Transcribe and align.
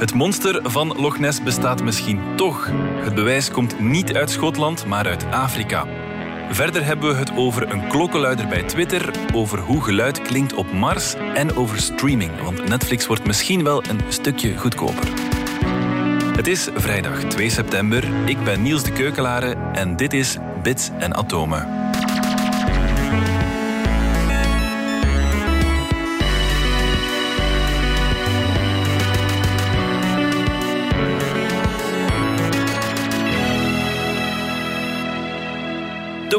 Het 0.00 0.14
monster 0.14 0.60
van 0.62 1.00
Loch 1.00 1.18
Ness 1.18 1.42
bestaat 1.42 1.82
misschien 1.82 2.20
toch. 2.36 2.70
Het 3.00 3.14
bewijs 3.14 3.50
komt 3.50 3.80
niet 3.80 4.14
uit 4.14 4.30
Schotland, 4.30 4.86
maar 4.86 5.06
uit 5.06 5.24
Afrika. 5.30 5.86
Verder 6.50 6.84
hebben 6.84 7.10
we 7.10 7.16
het 7.16 7.36
over 7.36 7.72
een 7.72 7.88
klokkenluider 7.88 8.48
bij 8.48 8.62
Twitter, 8.62 9.10
over 9.34 9.58
hoe 9.58 9.82
geluid 9.82 10.22
klinkt 10.22 10.54
op 10.54 10.72
Mars 10.72 11.14
en 11.34 11.56
over 11.56 11.80
streaming, 11.80 12.42
want 12.42 12.68
Netflix 12.68 13.06
wordt 13.06 13.26
misschien 13.26 13.64
wel 13.64 13.84
een 13.84 14.00
stukje 14.08 14.56
goedkoper. 14.56 15.08
Het 16.36 16.46
is 16.46 16.68
vrijdag 16.74 17.24
2 17.24 17.50
september. 17.50 18.28
Ik 18.28 18.44
ben 18.44 18.62
Niels 18.62 18.82
de 18.82 18.92
Keukelare 18.92 19.56
en 19.72 19.96
dit 19.96 20.12
is 20.12 20.36
Bits 20.62 20.90
en 20.98 21.14
Atomen. 21.14 21.89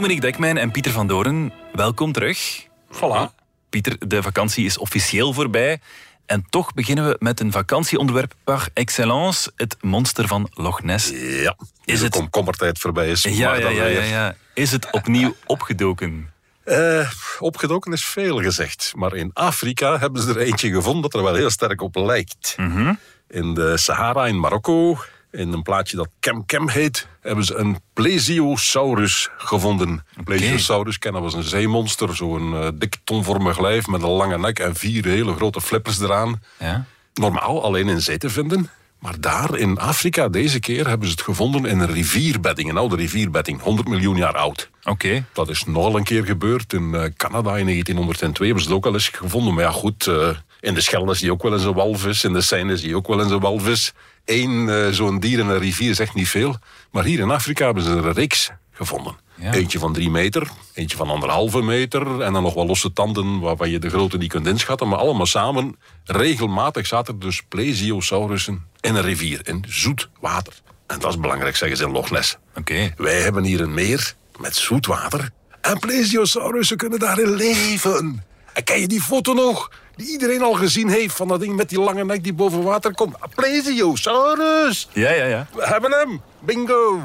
Dominique 0.02 0.32
Dekmijn 0.32 0.58
en 0.58 0.72
Pieter 0.72 0.92
van 0.92 1.08
Doren, 1.08 1.54
welkom 1.74 2.12
terug. 2.12 2.68
Voilà. 2.92 3.34
Pieter, 3.70 4.08
de 4.08 4.22
vakantie 4.22 4.66
is 4.66 4.78
officieel 4.78 5.34
voorbij. 5.34 5.80
En 6.26 6.46
toch 6.50 6.74
beginnen 6.74 7.08
we 7.08 7.16
met 7.20 7.40
een 7.40 7.52
vakantieonderwerp 7.52 8.34
par 8.44 8.68
excellence, 8.74 9.52
het 9.56 9.78
monster 9.82 10.28
van 10.28 10.50
Loch 10.54 10.84
Ness. 10.84 11.10
Ja, 11.44 11.56
is 11.86 12.02
het 12.02 12.16
komkommertijd 12.16 12.80
voorbij 12.80 13.10
is. 13.10 13.22
Ja, 13.22 13.56
ja, 13.56 13.70
ja, 13.70 13.86
ja, 13.86 14.04
ja. 14.04 14.36
Is 14.54 14.72
het 14.72 14.92
opnieuw 14.92 15.36
opgedoken? 15.46 16.30
Uh, 16.66 17.10
opgedoken 17.40 17.94
is 17.94 18.06
veel 18.06 18.42
gezegd. 18.42 18.94
Maar 18.96 19.16
in 19.16 19.32
Afrika 19.34 20.00
hebben 20.00 20.22
ze 20.22 20.30
er 20.30 20.38
eentje 20.38 20.72
gevonden 20.72 21.02
dat 21.02 21.14
er 21.14 21.24
wel 21.24 21.36
heel 21.36 21.50
sterk 21.50 21.82
op 21.82 21.96
lijkt. 21.96 22.54
Mhm. 22.58 22.94
In 23.30 23.54
de 23.54 23.78
Sahara 23.78 24.28
in 24.28 24.40
Marokko 24.40 24.98
in 25.32 25.54
een 25.54 25.62
plaatje 25.62 25.98
dat 25.98 26.10
Kem 26.20 26.46
Kem 26.46 26.70
heet, 26.70 27.08
hebben 27.22 27.46
ze 27.46 27.56
een 27.56 27.78
plesiosaurus 27.94 29.30
gevonden. 29.38 30.06
Een 30.16 30.24
plesiosaurus 30.24 31.00
kennen 31.00 31.22
was 31.22 31.34
een 31.34 31.44
zeemonster, 31.44 32.16
zo'n 32.16 32.54
uh, 32.54 32.68
dik 32.74 32.98
tonvormig 33.04 33.60
lijf 33.60 33.88
met 33.88 34.02
een 34.02 34.10
lange 34.10 34.38
nek 34.38 34.60
en 34.60 34.76
vier 34.76 35.06
hele 35.06 35.36
grote 35.36 35.62
flippers 35.62 36.00
eraan. 36.00 36.42
Ja. 36.60 36.86
Normaal 37.14 37.64
alleen 37.64 37.90
in 37.90 38.02
zee 38.02 38.18
te 38.18 38.30
vinden. 38.30 38.70
Maar 39.00 39.20
daar 39.20 39.58
in 39.58 39.80
Afrika, 39.80 40.30
deze 40.30 40.60
keer, 40.60 40.88
hebben 40.88 41.08
ze 41.08 41.14
het 41.14 41.24
gevonden 41.24 41.66
in 41.66 41.80
een 41.80 41.92
rivierbedding. 41.92 42.70
Een 42.70 42.78
oude 42.78 42.96
rivierbedding, 42.96 43.62
100 43.62 43.88
miljoen 43.88 44.16
jaar 44.16 44.36
oud. 44.36 44.70
Oké. 44.84 45.26
Dat 45.34 45.50
is 45.50 45.66
nogal 45.66 45.98
een 45.98 46.04
keer 46.04 46.26
gebeurd. 46.26 46.74
In 46.74 46.84
uh, 46.94 47.04
Canada 47.18 47.58
in 47.58 47.66
1902 47.66 48.46
hebben 48.46 48.64
ze 48.64 48.70
het 48.70 48.78
ook 48.78 48.86
al 48.86 48.94
eens 48.94 49.08
gevonden. 49.08 49.54
Maar 49.54 49.64
ja, 49.64 49.72
goed, 49.72 50.06
uh, 50.06 50.30
in 50.62 50.74
de 50.74 50.82
Schelde 50.82 51.14
zie 51.14 51.26
je 51.26 51.32
ook 51.32 51.44
wel 51.44 51.54
eens 51.54 51.64
een 51.64 51.74
walvis. 51.74 52.24
In 52.24 52.34
de 52.34 52.42
Seine 52.42 52.78
zie 52.78 52.90
je 52.90 52.96
ook 52.96 53.08
wel 53.08 53.22
eens 53.22 53.32
een 53.32 53.40
walvis. 53.40 53.94
Eén 54.26 54.68
uh, 54.68 54.88
zo'n 54.88 55.20
dier 55.20 55.40
in 55.40 55.48
een 55.48 55.60
rivier 55.60 55.96
zegt 55.96 56.14
niet 56.14 56.30
veel. 56.30 56.56
Maar 56.92 57.04
hier 57.04 57.20
in 57.20 57.32
Afrika 57.32 57.66
hebben 57.66 57.84
ze 57.84 57.90
er 57.90 58.06
een 58.06 58.14
reeks 58.14 58.52
gevonden. 58.72 59.16
Ja. 59.36 59.54
Eentje 59.54 59.80
van 59.80 59.94
drie 59.94 60.10
meter, 60.10 60.50
eentje 60.74 60.98
van 60.98 61.10
anderhalve 61.10 61.62
meter... 61.62 62.22
en 62.22 62.34
dan 62.34 62.44
nog 62.44 62.54
wel 62.54 62.66
losse 62.66 62.94
tanden 62.94 63.40
waarvan 63.40 63.70
je 63.70 63.80
de 63.80 63.90
grootte 63.90 64.18
niet 64.18 64.30
kunt 64.30 64.48
inschatten. 64.48 64.88
Maar 64.88 65.00
allemaal 65.00 65.26
samen, 65.26 65.76
regelmatig 66.04 66.88
zaten 66.88 67.14
er 67.14 67.20
dus 67.20 67.42
plesiosaurussen 67.50 68.66
in 68.80 68.96
een 68.96 69.02
rivier. 69.02 69.42
In 69.44 69.66
zoet 69.68 70.10
water. 70.20 70.54
En 70.88 71.00
dat 71.00 71.10
is 71.10 71.20
belangrijk, 71.20 71.56
zeggen 71.56 71.78
ze 71.78 71.84
in 71.84 71.92
Loch 71.92 72.12
Ness. 72.12 72.38
Oké. 72.56 72.94
Wij 72.98 73.22
hebben 73.22 73.44
hier 73.44 73.62
een 73.62 73.74
meer 73.74 74.14
met 74.40 74.56
zoet 74.56 74.86
water. 74.86 75.30
En 75.62 75.80
plesiosaurussen 75.80 76.78
kunnen 76.78 77.00
daarin 77.00 77.36
leven. 77.36 78.24
En 78.54 78.64
ken 78.64 78.80
je 78.80 78.88
die 78.88 79.02
foto 79.02 79.34
nog? 79.34 79.72
Die 80.02 80.12
iedereen 80.12 80.42
al 80.42 80.54
gezien 80.54 80.90
heeft 80.90 81.16
van 81.16 81.28
dat 81.28 81.40
ding 81.40 81.56
met 81.56 81.70
die 81.70 81.80
lange 81.80 82.06
nek 82.06 82.24
die 82.24 82.34
boven 82.34 82.64
water 82.64 82.94
komt. 82.94 83.16
Plesiosaurus! 83.36 84.88
Ja, 84.94 85.12
ja, 85.12 85.26
ja. 85.26 85.48
We 85.54 85.68
hebben 85.68 85.92
hem! 85.92 86.22
Bingo! 86.40 87.02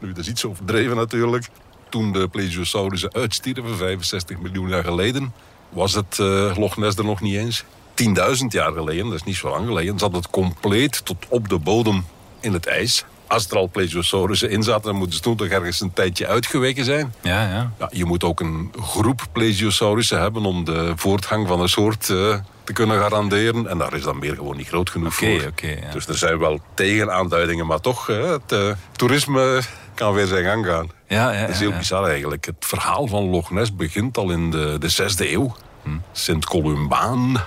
Nu, 0.00 0.08
dat 0.08 0.18
is 0.18 0.28
iets 0.28 0.44
overdreven 0.44 0.96
natuurlijk. 0.96 1.48
Toen 1.88 2.12
de 2.12 2.28
plesiosaurussen 2.28 3.12
uitstierven, 3.12 3.76
65 3.76 4.38
miljoen 4.38 4.68
jaar 4.68 4.84
geleden... 4.84 5.32
was 5.68 5.94
het 5.94 6.18
uh, 6.18 6.56
Loch 6.56 6.76
Ness 6.76 6.96
er 6.96 7.04
nog 7.04 7.20
niet 7.20 7.36
eens. 7.36 7.64
10.000 7.64 8.46
jaar 8.48 8.72
geleden, 8.72 9.04
dat 9.04 9.14
is 9.14 9.22
niet 9.22 9.36
zo 9.36 9.50
lang 9.50 9.66
geleden... 9.66 9.98
zat 9.98 10.12
het 10.12 10.30
compleet 10.30 11.04
tot 11.04 11.16
op 11.28 11.48
de 11.48 11.58
bodem 11.58 12.04
in 12.40 12.52
het 12.52 12.66
ijs 12.66 13.04
als 13.26 13.48
er 13.48 13.56
al 13.56 13.68
plesiosaurussen 13.68 14.50
in 14.50 14.62
zaten, 14.62 14.82
dan 14.82 14.96
moeten 14.96 15.16
ze 15.16 15.22
toen 15.22 15.36
toch 15.36 15.48
ergens 15.48 15.80
een 15.80 15.92
tijdje 15.92 16.26
uitgeweken 16.26 16.84
zijn. 16.84 17.14
Ja, 17.22 17.42
ja. 17.42 17.72
ja 17.78 17.90
je 17.92 18.04
moet 18.04 18.24
ook 18.24 18.40
een 18.40 18.72
groep 18.80 19.26
plesiosaurussen 19.32 20.20
hebben 20.20 20.44
om 20.44 20.64
de 20.64 20.92
voortgang 20.96 21.48
van 21.48 21.60
een 21.60 21.68
soort 21.68 22.08
uh, 22.08 22.36
te 22.64 22.72
kunnen 22.72 22.98
garanderen. 22.98 23.66
En 23.66 23.78
daar 23.78 23.94
is 23.94 24.02
dan 24.02 24.18
meer 24.18 24.34
gewoon 24.34 24.56
niet 24.56 24.68
groot 24.68 24.90
genoeg 24.90 25.16
okay, 25.16 25.40
voor. 25.40 25.48
Okay, 25.48 25.78
ja. 25.82 25.92
Dus 25.92 26.06
er 26.06 26.18
zijn 26.18 26.38
wel 26.38 26.60
tegenaanduidingen, 26.74 27.66
maar 27.66 27.80
toch, 27.80 28.08
uh, 28.08 28.30
het 28.30 28.52
uh, 28.52 28.72
toerisme 28.92 29.60
kan 29.94 30.14
weer 30.14 30.26
zijn 30.26 30.44
gang 30.44 30.66
gaan. 30.66 30.90
Ja, 31.08 31.32
ja, 31.32 31.40
dat 31.40 31.50
is 31.50 31.58
heel 31.58 31.72
bizar 31.72 32.08
eigenlijk. 32.08 32.44
Het 32.44 32.56
verhaal 32.58 33.06
van 33.06 33.30
Loch 33.30 33.50
Ness 33.50 33.76
begint 33.76 34.18
al 34.18 34.30
in 34.30 34.50
de, 34.50 34.76
de 34.78 34.92
6e 34.92 35.30
eeuw. 35.30 35.56
Hm. 35.82 35.90
Sint 36.12 36.44
Columbaan, 36.44 37.40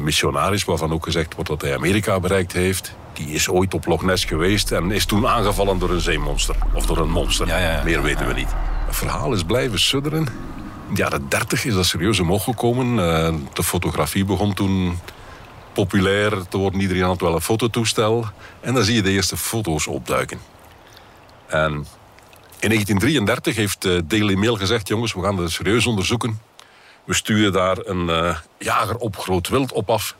missionaris 0.00 0.64
waarvan 0.64 0.92
ook 0.92 1.04
gezegd 1.04 1.34
wordt 1.34 1.50
dat 1.50 1.60
hij 1.60 1.74
Amerika 1.74 2.20
bereikt 2.20 2.52
heeft. 2.52 2.94
Die 3.12 3.28
is 3.28 3.48
ooit 3.48 3.74
op 3.74 3.86
Loch 3.86 4.02
Ness 4.02 4.24
geweest 4.24 4.72
en 4.72 4.90
is 4.90 5.04
toen 5.04 5.28
aangevallen 5.28 5.78
door 5.78 5.90
een 5.90 6.00
zeemonster. 6.00 6.56
Of 6.74 6.86
door 6.86 6.98
een 6.98 7.10
monster. 7.10 7.46
Ja, 7.46 7.58
ja, 7.58 7.70
ja. 7.70 7.82
Meer 7.84 8.02
weten 8.02 8.26
we 8.26 8.34
niet. 8.34 8.50
Het 8.86 8.96
verhaal 8.96 9.32
is 9.32 9.42
blijven 9.42 9.80
sudderen. 9.80 10.26
In 10.88 10.94
de 10.94 11.00
jaren 11.00 11.28
30 11.28 11.64
is 11.64 11.74
dat 11.74 11.86
serieus 11.86 12.20
omhoog 12.20 12.44
gekomen. 12.44 12.96
De 13.52 13.62
fotografie 13.62 14.24
begon 14.24 14.54
toen 14.54 14.98
populair 15.72 16.48
te 16.48 16.56
worden. 16.56 16.80
Iedereen 16.80 17.02
had 17.02 17.20
wel 17.20 17.34
een 17.34 17.40
fototoestel. 17.40 18.26
En 18.60 18.74
dan 18.74 18.84
zie 18.84 18.94
je 18.94 19.02
de 19.02 19.10
eerste 19.10 19.36
foto's 19.36 19.86
opduiken. 19.86 20.38
En 21.46 21.72
in 22.58 22.68
1933 22.68 23.56
heeft 23.56 23.82
de 23.82 24.06
Daily 24.06 24.34
Mail 24.34 24.56
gezegd... 24.56 24.88
jongens, 24.88 25.14
we 25.14 25.22
gaan 25.22 25.36
dat 25.36 25.50
serieus 25.50 25.86
onderzoeken. 25.86 26.40
We 27.04 27.14
sturen 27.14 27.52
daar 27.52 27.78
een 27.78 28.08
uh, 28.08 28.36
jager 28.58 28.96
op 28.96 29.16
groot 29.16 29.48
wild 29.48 29.72
op 29.72 29.90
af... 29.90 30.16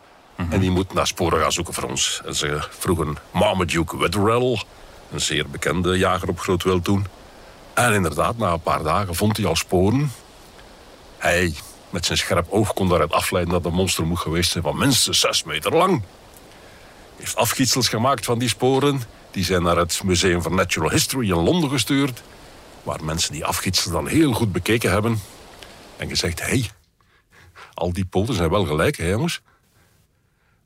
En 0.51 0.61
die 0.61 0.71
moet 0.71 0.95
naar 0.95 1.07
sporen 1.07 1.41
gaan 1.41 1.53
zoeken 1.53 1.75
voor 1.75 1.89
ons. 1.89 2.21
En 2.25 2.35
ze 2.35 2.59
vroegen 2.79 3.17
Marmaduke 3.31 3.99
Wetherell, 3.99 4.63
een 5.13 5.21
zeer 5.21 5.49
bekende 5.49 5.99
jager 5.99 6.29
op 6.29 6.41
groot 6.41 6.63
wild 6.63 6.85
toen. 6.85 7.07
En 7.75 7.93
inderdaad, 7.93 8.37
na 8.37 8.53
een 8.53 8.61
paar 8.61 8.83
dagen 8.83 9.15
vond 9.15 9.37
hij 9.37 9.47
al 9.47 9.57
sporen. 9.57 10.13
Hij, 11.19 11.55
met 11.91 12.07
zijn 12.07 12.19
scherp 12.19 12.47
oog, 12.51 12.73
kon 12.73 12.89
daaruit 12.89 13.13
afleiden 13.13 13.53
dat 13.53 13.63
de 13.63 13.71
monster 13.71 14.07
moet 14.07 14.19
geweest 14.19 14.51
zijn 14.51 14.65
van 14.65 14.79
minstens 14.79 15.21
zes 15.21 15.45
meter 15.45 15.77
lang. 15.77 16.03
Heeft 17.17 17.37
afgietsels 17.37 17.89
gemaakt 17.89 18.25
van 18.25 18.39
die 18.39 18.49
sporen. 18.49 19.03
Die 19.31 19.45
zijn 19.45 19.63
naar 19.63 19.77
het 19.77 20.03
Museum 20.05 20.43
for 20.43 20.53
Natural 20.53 20.91
History 20.91 21.31
in 21.31 21.43
Londen 21.43 21.71
gestuurd. 21.71 22.23
Waar 22.83 23.05
mensen 23.05 23.33
die 23.33 23.45
afgietsels 23.45 23.93
dan 23.93 24.07
heel 24.07 24.33
goed 24.33 24.53
bekeken 24.53 24.91
hebben. 24.91 25.21
En 26.03 26.09
gezegd, 26.09 26.41
hé, 26.41 26.47
hey, 26.47 26.71
al 27.75 27.93
die 27.93 28.05
poten 28.05 28.35
zijn 28.35 28.51
wel 28.51 28.65
gelijk, 28.65 28.97
hè 28.97 29.09
jongens? 29.09 29.41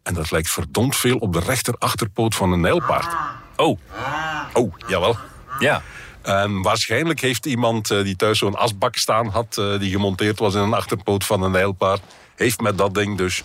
En 0.03 0.15
dat 0.15 0.31
lijkt 0.31 0.51
verdomd 0.51 0.97
veel 0.97 1.17
op 1.17 1.33
de 1.33 1.41
rechterachterpoot 1.41 2.35
van 2.35 2.53
een 2.53 2.61
nijlpaard. 2.61 3.17
Oh. 3.57 3.79
Oh, 4.53 4.75
jawel. 4.87 5.17
Ja. 5.59 5.83
En 6.23 6.63
waarschijnlijk 6.63 7.21
heeft 7.21 7.47
iemand 7.47 7.91
uh, 7.91 8.05
die 8.05 8.17
thuis 8.17 8.39
zo'n 8.39 8.55
asbak 8.55 8.97
staan 8.97 9.29
had... 9.29 9.57
Uh, 9.59 9.79
die 9.79 9.91
gemonteerd 9.91 10.39
was 10.39 10.55
in 10.55 10.61
een 10.61 10.75
achterpoot 10.75 11.25
van 11.25 11.43
een 11.43 11.51
nijlpaard... 11.51 12.03
heeft 12.37 12.61
met 12.61 12.79
dat 12.79 12.95
ding 12.95 13.17
dus 13.17 13.43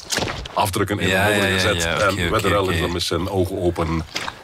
afdrukken 0.53 0.99
in 0.99 1.07
ja, 1.07 1.25
de 1.25 1.33
modder 1.33 1.49
ja, 1.49 1.53
gezet. 1.53 1.83
Ja, 1.83 1.89
ja, 1.89 1.95
en 1.95 2.33
okay, 2.33 2.53
okay, 2.53 2.73
is 2.73 2.81
dan 2.81 2.91
met 2.91 3.03
zijn 3.03 3.29
ogen 3.29 3.57
open 3.57 4.03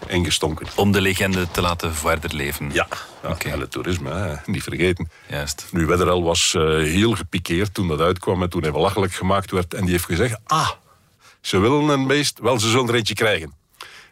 ingestonken. 0.10 0.68
Om 0.76 0.92
de 0.92 1.02
legende 1.02 1.52
te 1.52 1.62
laten 1.62 1.96
verder 1.96 2.36
leven. 2.36 2.70
Ja, 2.74 2.88
ja 3.24 3.30
okay. 3.30 3.52
en 3.52 3.60
het 3.60 3.72
toerisme, 3.72 4.14
hè, 4.14 4.36
niet 4.46 4.64
vergeten. 4.64 5.10
Juist. 5.28 5.68
Nu, 5.72 5.86
Wetherell 5.86 6.22
was 6.22 6.54
uh, 6.58 6.64
heel 6.84 7.16
gepikeerd 7.16 7.74
toen 7.74 7.88
dat 7.88 8.00
uitkwam... 8.00 8.44
en 8.44 8.50
toen 8.50 8.62
hij 8.62 8.72
belachelijk 8.72 9.14
gemaakt 9.14 9.52
werd. 9.52 9.74
En 9.74 9.82
die 9.82 9.92
heeft 9.92 10.06
gezegd... 10.06 10.40
ah, 10.46 10.70
ze 11.42 11.60
willen 11.60 11.90
een 11.90 12.08
beest, 12.08 12.40
wel, 12.40 12.60
ze 12.60 12.70
zullen 12.70 12.88
er 12.88 12.96
eentje 12.96 13.14
krijgen. 13.14 13.54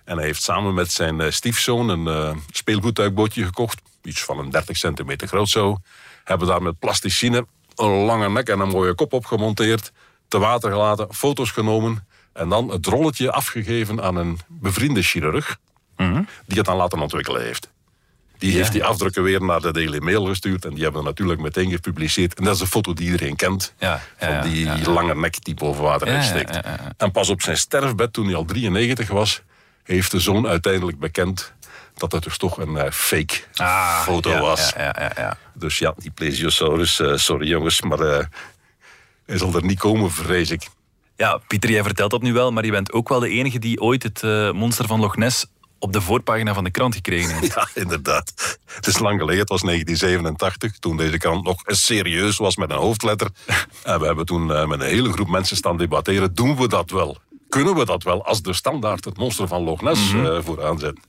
En 0.05 0.17
hij 0.17 0.25
heeft 0.25 0.43
samen 0.43 0.73
met 0.73 0.91
zijn 0.91 1.19
uh, 1.19 1.31
stiefzoon 1.31 1.89
een 1.89 2.35
uh, 2.65 3.45
gekocht. 3.45 3.81
Iets 4.03 4.23
van 4.23 4.39
een 4.39 4.49
30 4.49 4.77
centimeter 4.77 5.27
groot 5.27 5.49
zo. 5.49 5.77
Hebben 6.23 6.47
daar 6.47 6.61
met 6.61 6.79
plasticine 6.79 7.45
een 7.75 8.05
lange 8.05 8.29
nek 8.29 8.49
en 8.49 8.59
een 8.59 8.69
mooie 8.69 8.93
kop 8.93 9.13
op 9.13 9.25
gemonteerd. 9.25 9.91
Te 10.27 10.37
water 10.39 10.71
gelaten, 10.71 11.13
foto's 11.13 11.51
genomen. 11.51 12.07
En 12.33 12.49
dan 12.49 12.69
het 12.69 12.85
rolletje 12.85 13.31
afgegeven 13.31 14.01
aan 14.01 14.15
een 14.15 14.39
bevriende 14.47 15.01
chirurg. 15.01 15.57
Mm 15.97 16.13
-hmm. 16.13 16.27
Die 16.45 16.57
het 16.57 16.65
dan 16.65 16.75
laten 16.77 16.99
ontwikkelen 16.99 17.41
heeft. 17.41 17.69
Die 18.37 18.51
Ja, 18.51 18.57
heeft 18.57 18.71
die 18.71 18.83
afdrukken 18.83 19.23
weer 19.23 19.43
naar 19.43 19.61
de 19.61 19.71
Daily 19.73 19.97
Mail 19.99 20.25
gestuurd. 20.25 20.65
En 20.65 20.73
die 20.73 20.83
hebben 20.83 21.01
we 21.01 21.07
natuurlijk 21.07 21.39
meteen 21.41 21.71
gepubliceerd. 21.71 22.33
En 22.33 22.43
dat 22.43 22.55
is 22.55 22.61
een 22.61 22.67
foto 22.67 22.93
die 22.93 23.05
iedereen 23.05 23.35
kent. 23.35 23.73
Ja, 23.79 24.01
ja, 24.19 24.41
van 24.41 24.49
die 24.51 24.89
lange 24.89 25.15
nek 25.15 25.43
die 25.43 25.53
boven 25.55 25.83
water 25.83 26.07
uitsteekt. 26.07 26.59
En 26.97 27.11
pas 27.11 27.29
op 27.29 27.41
zijn 27.41 27.57
sterfbed, 27.57 28.13
toen 28.13 28.25
hij 28.25 28.35
al 28.35 28.45
93 28.45 29.09
was... 29.09 29.41
heeft 29.83 30.11
de 30.11 30.19
zoon 30.19 30.47
uiteindelijk 30.47 30.99
bekend 30.99 31.53
dat 31.97 32.11
het 32.11 32.23
dus 32.23 32.37
toch 32.37 32.57
een 32.57 32.77
eh, 32.77 32.91
fake 32.91 33.35
Ah, 33.53 34.01
foto 34.01 34.39
was. 34.39 34.73
Ja, 34.77 34.83
ja, 34.83 34.95
ja, 34.99 35.11
ja. 35.15 35.37
Dus 35.53 35.77
ja, 35.77 35.93
die 35.97 36.11
plesiosaurus, 36.11 36.99
eh, 36.99 37.15
sorry 37.15 37.47
jongens, 37.47 37.81
maar 37.81 37.99
eh, 37.99 38.25
hij 39.25 39.37
zal 39.37 39.53
er 39.55 39.63
niet 39.65 39.79
komen, 39.79 40.11
vrees 40.11 40.51
ik. 40.51 40.67
Ja, 41.17 41.39
Pieter, 41.47 41.69
jij 41.71 41.83
vertelt 41.83 42.11
dat 42.11 42.21
nu 42.21 42.33
wel, 42.33 42.51
maar 42.51 42.65
je 42.65 42.71
bent 42.71 42.91
ook 42.93 43.09
wel 43.09 43.19
de 43.19 43.29
enige 43.29 43.59
die 43.59 43.81
ooit 43.81 44.03
het 44.03 44.21
uh, 44.23 44.51
monster 44.51 44.87
van 44.87 44.99
Loch 44.99 45.15
Ness 45.15 45.45
op 45.79 45.93
de 45.93 46.01
voorpagina 46.01 46.53
van 46.53 46.63
de 46.63 46.71
krant 46.71 46.95
gekregen. 46.95 47.43
Ja, 47.55 47.67
inderdaad. 47.73 48.33
Het 48.65 48.87
is 48.87 48.99
lang 48.99 49.19
geleden, 49.19 49.39
het 49.39 49.49
was 49.49 49.61
1987, 49.61 50.79
toen 50.79 50.97
deze 50.97 51.17
krant 51.17 51.43
nog 51.43 51.61
serieus 51.65 52.37
was 52.37 52.55
met 52.55 52.69
een 52.69 52.77
hoofdletter. 52.77 53.27
En 53.83 53.99
we 53.99 54.05
hebben 54.05 54.25
toen 54.25 54.49
uh, 54.49 54.65
met 54.65 54.79
een 54.79 54.87
hele 54.87 55.11
groep 55.11 55.27
mensen 55.27 55.57
staan 55.57 55.77
debatteren, 55.77 56.33
doen 56.33 56.55
we 56.55 56.67
dat 56.67 56.89
wel? 56.89 57.17
Kunnen 57.49 57.75
we 57.75 57.85
dat 57.85 58.03
wel 58.03 58.25
als 58.25 58.41
de 58.41 58.53
standaard 58.53 59.05
het 59.05 59.17
monster 59.17 59.47
van 59.47 59.63
Loch 59.63 59.81
Ness 59.81 60.11
mm 60.11 60.19
-hmm. 60.19 60.25
uh, 60.25 60.39
vooraan 60.43 60.79
zetten? 60.79 61.03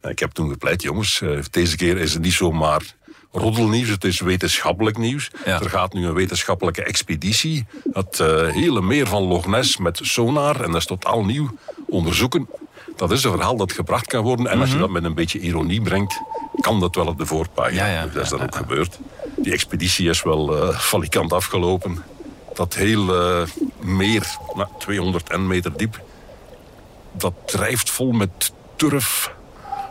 En 0.00 0.10
ik 0.10 0.18
heb 0.18 0.30
toen 0.30 0.50
gepleit, 0.50 0.82
jongens, 0.82 1.22
deze 1.50 1.76
keer 1.76 1.98
is 1.98 2.12
het 2.12 2.22
niet 2.22 2.32
zomaar 2.32 2.94
roddelnieuws, 3.34 3.88
het 3.88 4.04
is 4.04 4.20
wetenschappelijk 4.20 4.98
nieuws. 4.98 5.30
Ja. 5.44 5.60
Er 5.60 5.70
gaat 5.70 5.92
nu 5.92 6.06
een 6.06 6.14
wetenschappelijke 6.14 6.82
expeditie. 6.82 7.66
Het 7.92 8.18
uh, 8.18 8.48
hele 8.48 8.80
meer 8.80 9.06
van 9.06 9.22
Loch 9.22 9.46
Ness 9.46 9.76
met 9.76 10.00
sonar, 10.02 10.60
en 10.60 10.70
dat 10.70 10.80
is 10.80 10.86
totaal 10.86 11.24
nieuw, 11.24 11.56
onderzoeken. 11.86 12.48
Dat 12.96 13.10
is 13.10 13.24
een 13.24 13.30
verhaal 13.30 13.56
dat 13.56 13.72
gebracht 13.72 14.06
kan 14.06 14.22
worden. 14.22 14.46
En 14.46 14.60
als 14.60 14.72
je 14.72 14.78
dat 14.78 14.90
met 14.90 15.04
een 15.04 15.14
beetje 15.14 15.38
ironie 15.38 15.82
brengt, 15.82 16.20
kan 16.60 16.80
dat 16.80 16.94
wel 16.94 17.06
op 17.06 17.18
de 17.18 17.26
voorpagina. 17.26 17.86
Ja, 17.86 17.92
ja, 17.92 18.06
dat 18.06 18.22
is 18.22 18.28
dan 18.28 18.42
ook 18.42 18.54
gebeurd. 18.54 18.98
Die 19.36 19.52
expeditie 19.52 20.08
is 20.08 20.22
wel 20.22 20.56
uh, 20.56 20.78
valikant 20.78 21.32
afgelopen. 21.32 22.02
Dat 22.54 22.74
hele 22.74 23.46
uh, 23.80 23.86
meer, 23.86 24.36
nou, 24.54 24.68
200 24.78 25.38
meter 25.38 25.76
diep, 25.76 26.02
dat 27.12 27.34
drijft 27.46 27.90
vol 27.90 28.12
met 28.12 28.52
turf, 28.76 29.34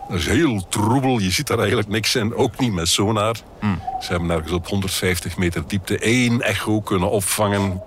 dat 0.10 0.18
is 0.18 0.28
heel 0.28 0.66
troebel, 0.70 1.20
je 1.20 1.32
ziet 1.32 1.48
daar 1.48 1.58
eigenlijk 1.58 1.90
niks 1.90 2.16
in, 2.16 2.36
ook 2.36 2.60
niet 2.60 2.74
met 2.74 2.88
sonar. 2.88 3.36
Mm. 3.62 3.82
Ze 4.02 4.12
hebben 4.12 4.30
ergens 4.30 4.52
op 4.52 4.68
150 4.68 5.38
meter 5.38 5.64
diepte 5.68 5.98
één 5.98 6.42
echo 6.42 6.82
kunnen 6.82 7.10
opvangen 7.10 7.82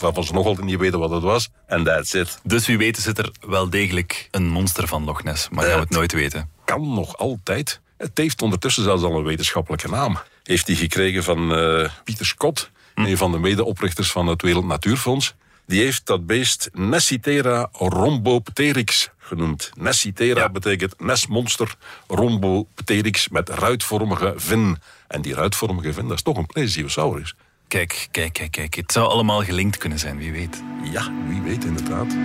waarvan 0.00 0.24
ze 0.24 0.32
nog 0.32 0.46
altijd 0.46 0.66
niet 0.66 0.78
weten 0.78 0.98
wat 0.98 1.10
het 1.10 1.22
was. 1.22 1.48
En 1.66 1.84
that's 1.84 2.12
it. 2.12 2.38
Dus 2.42 2.66
wie 2.66 2.78
weet 2.78 2.96
zit 2.96 3.18
er 3.18 3.30
wel 3.40 3.70
degelijk 3.70 4.28
een 4.30 4.48
monster 4.48 4.88
van 4.88 5.04
Loch 5.04 5.22
Ness, 5.22 5.48
maar 5.48 5.64
gaan 5.64 5.74
we 5.74 5.80
het 5.80 5.90
nooit 5.90 6.12
weten. 6.12 6.50
Kan 6.64 6.94
nog 6.94 7.16
altijd. 7.16 7.80
Het 7.96 8.18
heeft 8.18 8.42
ondertussen 8.42 8.82
zelfs 8.82 9.02
al 9.02 9.16
een 9.16 9.24
wetenschappelijke 9.24 9.88
naam. 9.88 10.18
Heeft 10.42 10.66
hij 10.66 10.76
gekregen 10.76 11.24
van 11.24 11.58
uh, 11.58 11.88
Pieter 12.04 12.26
Scott, 12.26 12.70
mm. 12.94 13.04
een 13.04 13.16
van 13.16 13.32
de 13.32 13.38
medeoprichters 13.38 14.10
van 14.10 14.26
het 14.26 14.42
Wereld 14.42 14.66
Natuurfonds. 14.66 15.34
Die 15.66 15.82
heeft 15.82 16.06
dat 16.06 16.26
beest 16.26 16.70
Nessitera 16.72 17.68
rhombopterix 17.72 19.10
genoemd. 19.18 19.70
Nessitera 19.76 20.40
ja. 20.40 20.48
betekent 20.48 21.00
nesmonster, 21.00 21.74
rhombopterix 22.06 23.28
met 23.28 23.48
ruitvormige 23.48 24.32
vin. 24.36 24.78
En 25.08 25.22
die 25.22 25.34
ruitvormige 25.34 25.92
vin, 25.92 26.08
dat 26.08 26.16
is 26.16 26.22
toch 26.22 26.36
een 26.36 26.46
plesiosaurus. 26.46 27.34
Kijk, 27.68 28.08
kijk, 28.10 28.32
kijk, 28.32 28.50
kijk. 28.50 28.74
Het 28.74 28.92
zou 28.92 29.08
allemaal 29.08 29.42
gelinkt 29.42 29.76
kunnen 29.76 29.98
zijn, 29.98 30.18
wie 30.18 30.32
weet. 30.32 30.62
Ja, 30.92 31.12
wie 31.26 31.40
weet 31.40 31.64
inderdaad. 31.64 32.16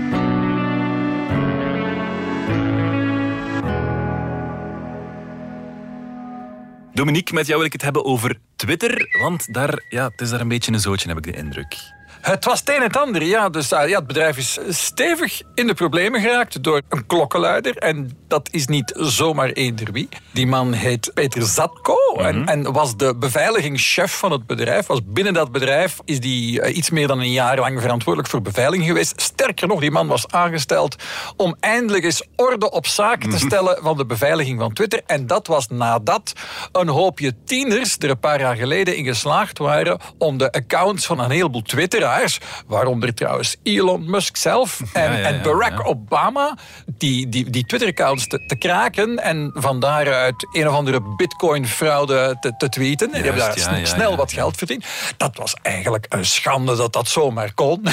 Dominique, 6.93 7.33
met 7.33 7.45
jou 7.45 7.57
wil 7.57 7.65
ik 7.65 7.73
het 7.73 7.81
hebben 7.81 8.05
over 8.05 8.39
Twitter. 8.55 9.17
Want 9.19 9.53
daar, 9.53 9.83
ja, 9.89 10.09
het 10.09 10.21
is 10.21 10.29
daar 10.29 10.41
een 10.41 10.47
beetje 10.47 10.71
een 10.71 10.79
zootje, 10.79 11.07
heb 11.07 11.17
ik 11.17 11.23
de 11.23 11.37
indruk. 11.37 11.75
Het 12.23 12.45
was 12.45 12.59
het 12.59 12.69
een 12.69 12.75
en 12.75 12.81
het 12.81 12.97
ander, 12.97 13.23
ja. 13.23 13.49
Dus 13.49 13.71
uh, 13.71 13.87
ja, 13.87 13.97
het 13.97 14.07
bedrijf 14.07 14.37
is 14.37 14.59
stevig 14.69 15.41
in 15.55 15.67
de 15.67 15.73
problemen 15.73 16.21
geraakt 16.21 16.63
door 16.63 16.81
een 16.89 17.05
klokkenluider. 17.05 17.77
En 17.77 18.17
dat 18.27 18.49
is 18.51 18.67
niet 18.67 18.93
zomaar 18.97 19.49
eender 19.49 19.91
wie. 19.91 20.09
Die 20.31 20.47
man 20.47 20.73
heet 20.73 21.11
Peter 21.13 21.41
Zatko 21.41 21.97
en, 22.17 22.39
mhm. 22.39 22.47
en, 22.47 22.71
was 22.71 22.97
de 22.97 23.15
beveiligingschef 23.15 24.17
van 24.17 24.31
het 24.31 24.47
bedrijf. 24.47 24.85
Was 24.85 24.99
binnen 25.03 25.33
dat 25.33 25.51
bedrijf 25.51 25.99
is 26.05 26.19
die 26.19 26.61
uh, 26.61 26.75
iets 26.75 26.89
meer 26.89 27.07
dan 27.07 27.19
een 27.19 27.31
jaar 27.31 27.59
lang 27.59 27.81
verantwoordelijk 27.81 28.31
voor 28.31 28.41
beveiliging 28.41 28.87
geweest. 28.87 29.21
Sterker 29.21 29.67
nog, 29.67 29.79
die 29.79 29.91
man 29.91 30.07
was 30.07 30.27
aangesteld 30.27 30.95
om 31.37 31.55
eindelijk 31.59 32.03
eens 32.03 32.23
orde 32.35 32.71
op 32.71 32.87
zaken 32.87 33.29
te 33.29 33.35
mhm. 33.35 33.45
stellen 33.45 33.77
van 33.81 33.97
de 33.97 34.05
beveiliging 34.05 34.59
van 34.59 34.73
Twitter. 34.73 35.01
En 35.05 35.27
dat 35.27 35.47
was 35.47 35.67
nadat 35.67 36.33
een 36.71 36.89
hoopje 36.89 37.33
tieners 37.45 37.95
er 37.99 38.09
een 38.09 38.19
paar 38.19 38.39
jaar 38.39 38.55
geleden 38.55 38.95
in 38.95 39.05
geslaagd 39.05 39.57
waren 39.57 39.99
om 40.17 40.37
de 40.37 40.51
accounts 40.51 41.05
van 41.05 41.19
een 41.19 41.31
heleboel 41.31 41.61
Twitteraars 41.61 42.11
waaronder 42.67 43.13
trouwens 43.13 43.55
Elon 43.63 44.09
Musk 44.09 44.37
zelf 44.37 44.81
en, 44.93 45.23
en 45.25 45.41
Barack 45.41 45.87
Obama, 45.87 46.57
die, 46.85 47.29
die, 47.29 47.49
die 47.49 47.65
Twitter-accounts 47.65 48.27
te, 48.27 48.45
te, 48.45 48.55
kraken 48.55 49.19
en 49.19 49.51
van 49.53 49.79
daaruit 49.79 50.47
een 50.51 50.67
of 50.67 50.73
andere 50.73 51.01
bitcoin-fraude 51.01 52.37
te, 52.39 52.53
te 52.57 52.69
tweeten. 52.69 53.09
Juist, 53.09 53.23
die 53.23 53.31
hebben 53.31 53.75
daar 53.75 53.87
snel 53.87 54.15
wat 54.15 54.31
geld 54.31 54.57
verdiend. 54.57 54.85
Dat 55.17 55.37
was 55.37 55.55
eigenlijk 55.61 56.05
een 56.09 56.25
schande 56.25 56.75
dat 56.75 56.93
dat 56.93 57.07
zomaar 57.07 57.53
kon. 57.53 57.85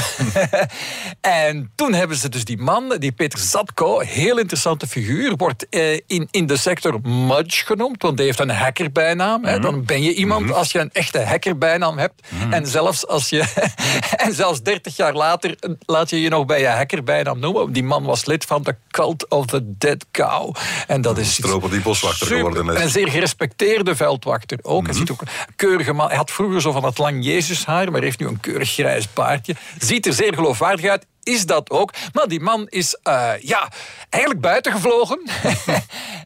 en 1.21 1.73
toen 1.75 1.93
hebben 1.93 2.17
ze 2.17 2.29
dus 2.29 2.45
die 2.45 2.59
man, 2.59 2.97
die 2.99 3.13
Peter 3.13 3.39
Zatko, 3.39 4.01
heel 4.01 4.39
interessante 4.39 4.87
figuur, 4.87 5.37
wordt 5.37 5.69
eh, 5.69 5.93
in, 6.07 6.29
in 6.31 6.47
de 6.47 6.57
sector 6.57 7.01
Mudge 7.03 7.65
genoemd, 7.65 8.03
want 8.03 8.17
die 8.17 8.27
heeft 8.27 8.41
een 8.41 8.51
hackerbijnaam. 8.51 9.41
Mm 9.41 9.61
Dan 9.61 9.85
ben 9.85 10.03
je 10.03 10.15
iemand 10.15 10.47
mhm. 10.47 10.55
als 10.55 10.73
je 10.73 10.79
een 10.79 10.91
echte 10.93 11.21
hackerbijnaam 11.25 11.99
hebt. 11.99 12.23
Mhm. 12.29 12.53
En 12.53 12.67
zelfs 12.67 13.07
als 13.07 13.29
je 13.29 13.45
En 14.17 14.35
zelfs 14.35 14.63
30 14.63 14.97
jaar 14.97 15.15
later 15.15 15.57
laat 15.87 16.11
je 16.11 16.21
je 16.21 16.29
nog 16.29 16.47
bij 16.47 16.61
je 16.61 16.67
hacker 16.67 17.05
bijnaam 17.05 17.39
noemen. 17.39 17.73
Die 17.73 17.85
man 17.85 18.05
was 18.05 18.25
lid 18.25 18.45
van 18.45 18.63
de 18.63 18.77
Cult 18.91 19.29
of 19.29 19.47
the 19.47 19.77
Dead 19.79 20.07
Cow. 20.11 20.55
En 20.87 21.01
dat 21.01 21.19
is. 21.19 21.35
Stroper 21.35 21.71
die 21.71 21.81
boswachter 21.81 22.27
geworden 22.27 22.69
is. 22.69 22.75
En 22.75 22.83
een 22.83 22.89
zeer 22.89 23.09
gerespecteerde 23.09 23.97
veldwachter 23.97 24.59
ook. 24.63 24.87
Hij, 24.87 24.95
ziet 24.95 25.11
ook 25.11 25.23
keurige 25.57 25.93
man. 25.93 26.09
Hij 26.09 26.17
had 26.17 26.31
vroeger 26.31 26.61
zo 26.61 26.73
van 26.73 26.83
dat 26.83 26.99
lang 26.99 27.25
Jezushaar, 27.25 27.91
maar 27.91 28.03
heeft 28.03 28.19
nu 28.19 28.27
een 28.27 28.41
keurig 28.41 28.73
grijs 28.73 29.13
baardje. 29.13 29.55
Ziet 29.79 30.07
er 30.07 30.13
zeer 30.13 30.35
geloofwaardig 30.35 30.91
uit 30.91 31.07
is 31.23 31.47
dat 31.47 31.71
ook. 31.71 31.93
Maar 32.13 32.29
die 32.29 32.41
man 32.41 32.67
is 32.69 32.97
uh, 33.05 33.33
ja, 33.41 33.69
eigenlijk 34.09 34.43
buitengevlogen. 34.43 35.21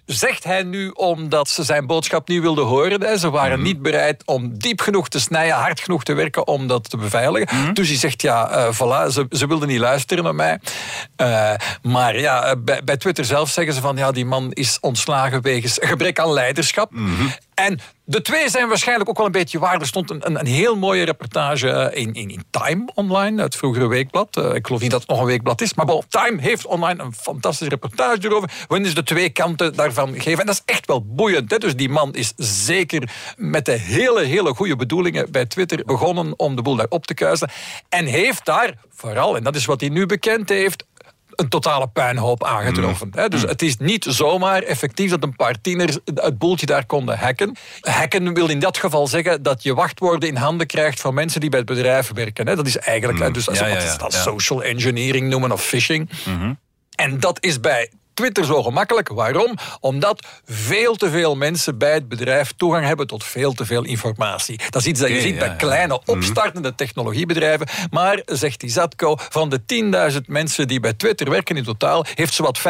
Zegt 0.06 0.44
hij 0.44 0.62
nu 0.62 0.88
omdat 0.88 1.49
ze 1.49 1.62
zijn 1.62 1.87
boodschap 1.87 2.29
niet 2.29 2.41
wilden 2.41 2.64
horen. 2.64 3.19
Ze 3.19 3.31
waren 3.31 3.58
mhm. 3.58 3.67
niet 3.67 3.82
bereid 3.82 4.23
om 4.25 4.58
diep 4.58 4.81
genoeg 4.81 5.08
te 5.08 5.20
snijden, 5.20 5.56
hard 5.56 5.81
genoeg 5.81 6.05
te 6.05 6.12
werken 6.12 6.46
om 6.46 6.67
dat 6.67 6.91
te 6.91 6.96
beveiligen. 6.96 7.56
Mhm. 7.56 7.73
Dus 7.73 7.88
hij 7.88 7.96
zegt, 7.96 8.23
ja, 8.23 8.50
uh, 8.50 8.75
voilà, 8.75 9.11
ze, 9.12 9.26
ze 9.31 9.46
wilden 9.46 9.69
niet 9.69 9.79
luisteren 9.79 10.25
naar 10.25 10.35
mij. 10.35 10.58
Uh, 11.17 11.52
maar 11.82 12.19
ja, 12.19 12.56
bij, 12.56 12.85
bij, 12.85 12.97
Twitter 12.97 13.25
zelf 13.25 13.50
zeggen 13.50 13.75
ze 13.75 13.81
van, 13.81 13.97
ja, 13.97 14.12
die 14.12 14.26
man 14.26 14.52
is 14.52 14.79
ontslagen 14.81 15.43
wegens 15.43 15.79
gebrek 15.81 16.19
aan 16.19 16.32
leiderschap. 16.32 16.90
Mhm. 16.93 17.26
En 17.55 17.81
de 18.05 18.23
twee 18.23 18.49
zijn 18.49 18.69
waarschijnlijk 18.69 19.09
ook 19.09 19.17
wel 19.17 19.27
een 19.27 19.33
beetje 19.33 19.59
waar. 19.59 19.81
Er 19.81 19.87
stond 19.87 20.11
een, 20.11 20.27
een, 20.27 20.39
een 20.39 20.47
heel 20.47 20.77
mooie 20.77 21.05
reportage 21.05 21.91
in, 21.95 22.12
in, 22.12 22.31
in, 22.31 22.45
Time 22.51 22.89
online, 22.95 23.43
het 23.43 23.56
vroegere 23.56 23.87
weekblad. 23.87 24.37
Uh, 24.37 24.55
ik 24.55 24.67
geloof 24.67 24.81
niet 24.81 24.90
dat 24.90 25.00
het 25.00 25.09
nog 25.09 25.21
een 25.21 25.26
weekblad 25.26 25.61
is. 25.61 25.75
Maar 25.75 25.87
bon, 25.87 26.02
Time 26.09 26.40
heeft 26.40 26.67
online 26.67 27.02
een 27.02 27.12
fantastische 27.12 27.69
reportage 27.69 28.19
erover. 28.21 28.50
Waarin 28.69 28.88
ze 28.88 28.95
de 28.95 29.02
twee 29.02 29.31
kanten 29.31 29.75
daarvan 29.75 30.21
geven. 30.21 30.40
En 30.40 30.47
dat 30.47 30.55
is 30.55 30.75
echt 30.75 30.87
wel 30.87 31.05
boeiend. 31.07 31.50
Hè? 31.50 31.59
Dus 31.59 31.76
die 31.76 31.88
man 31.88 32.14
is 32.14 32.33
zeker 32.37 33.11
met 33.37 33.64
de 33.64 33.73
hele, 33.73 34.25
hele 34.25 34.55
goede 34.55 34.76
bedoelingen 34.76 35.31
bij 35.31 35.47
Twitter 35.47 35.85
begonnen 35.85 36.38
om 36.38 36.57
de 36.57 36.62
boel 36.62 36.76
daar 36.76 36.87
op 36.88 37.07
te 37.07 37.14
kuisen. 37.14 37.50
En 37.88 38.07
heeft 38.07 38.45
daar 38.45 38.75
vooral, 38.90 39.37
en 39.37 39.43
dat 39.43 39.57
is 39.57 39.64
wat 39.64 39.81
hij 39.81 39.90
nu 39.90 40.07
bekend 40.07 40.49
heeft, 40.49 40.85
een 41.37 41.49
totale 41.49 41.88
puinhoop 41.88 42.45
aangetroffen. 42.45 43.11
Mm. 43.14 43.29
Dus 43.29 43.43
het 43.43 43.62
is 43.62 43.76
niet 43.76 44.07
zomaar 44.09 44.62
effectief 44.62 45.11
dat 45.11 45.23
een 45.23 45.37
paar 45.37 45.61
tieners 45.61 45.99
het 46.14 46.38
boeltje 46.38 46.67
daar 46.67 46.87
konden 46.87 47.19
hacken. 47.19 47.57
Hacken 47.81 48.35
wil 48.35 48.49
in 48.49 48.59
dat 48.59 48.79
geval 48.79 49.07
zeggen 49.07 49.43
dat 49.43 49.62
je 49.62 49.75
wachtwoorden 49.75 50.29
in 50.29 50.37
handen 50.37 50.67
krijgt 50.67 51.00
van 51.00 51.14
mensen 51.14 51.41
die 51.41 51.50
bij 51.50 51.59
het 51.59 51.69
bedrijf 51.69 52.11
werken. 52.14 52.47
Dat 52.47 52.67
is 52.67 52.79
eigenlijk, 52.79 53.19
mm. 53.19 53.33
dus 53.33 53.45
ja, 53.45 53.67
ja, 53.67 53.81
ja, 53.81 53.97
dat 53.97 54.12
social 54.12 54.62
engineering 54.62 55.29
noemen 55.29 55.53
of 55.53 55.64
phishing. 55.64 56.11
Mm-hmm. 56.25 56.59
En 56.95 57.21
dat 57.21 57.43
is 57.43 57.61
bij 57.61 57.91
Twitter 58.14 58.44
zo 58.44 58.62
gemakkelijk. 58.62 59.09
Waarom? 59.09 59.54
Omdat 59.80 60.26
veel 60.44 60.97
te 60.97 61.11
veel 61.11 61.37
mensen 61.37 61.78
bij 61.78 61.92
het 61.92 62.09
bedrijf 62.09 62.52
toegang 62.56 62.87
hebben 62.87 63.06
tot 63.06 63.25
veel 63.25 63.52
te 63.52 63.64
veel 63.64 63.85
informatie. 63.85 64.61
Dat 64.71 64.80
is 64.80 64.87
iets 64.87 65.00
dat 65.00 65.09
je 65.09 65.21
ziet 65.21 65.38
bij 65.38 65.56
kleine 65.56 66.00
mhm. 66.04 66.11
opstartende 66.16 66.75
technologiebedrijven. 66.75 67.66
Maar, 67.90 68.23
zegt 68.26 68.61
die 68.61 68.71
Zatko, 68.71 69.16
van 69.28 69.49
de 69.49 69.61
10.000 70.12 70.18
mensen 70.26 70.68
die 70.68 70.80
bij 70.80 70.92
Twitter 70.92 71.30
werken 71.30 71.56
in 71.56 71.64
totaal, 71.64 72.04
heeft 72.14 72.35
zowat 72.35 72.61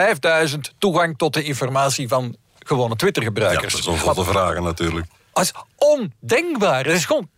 5.000 0.48 0.58
toegang 0.78 1.18
tot 1.18 1.34
de 1.34 1.42
informatie 1.42 2.08
van 2.08 2.36
gewone 2.58 2.96
Twitter-gebruikers. 2.96 3.74
Ja, 3.74 3.92
dat 3.92 3.94
is 3.94 4.16
een 4.16 4.24
vragen 4.24 4.62
natuurlijk. 4.62 5.06
Dat 5.32 5.44
is 5.44 5.52
ondenkbaar. 5.76 6.84
Dat 6.84 6.92
is 6.94 7.04
gewoon 7.04 7.28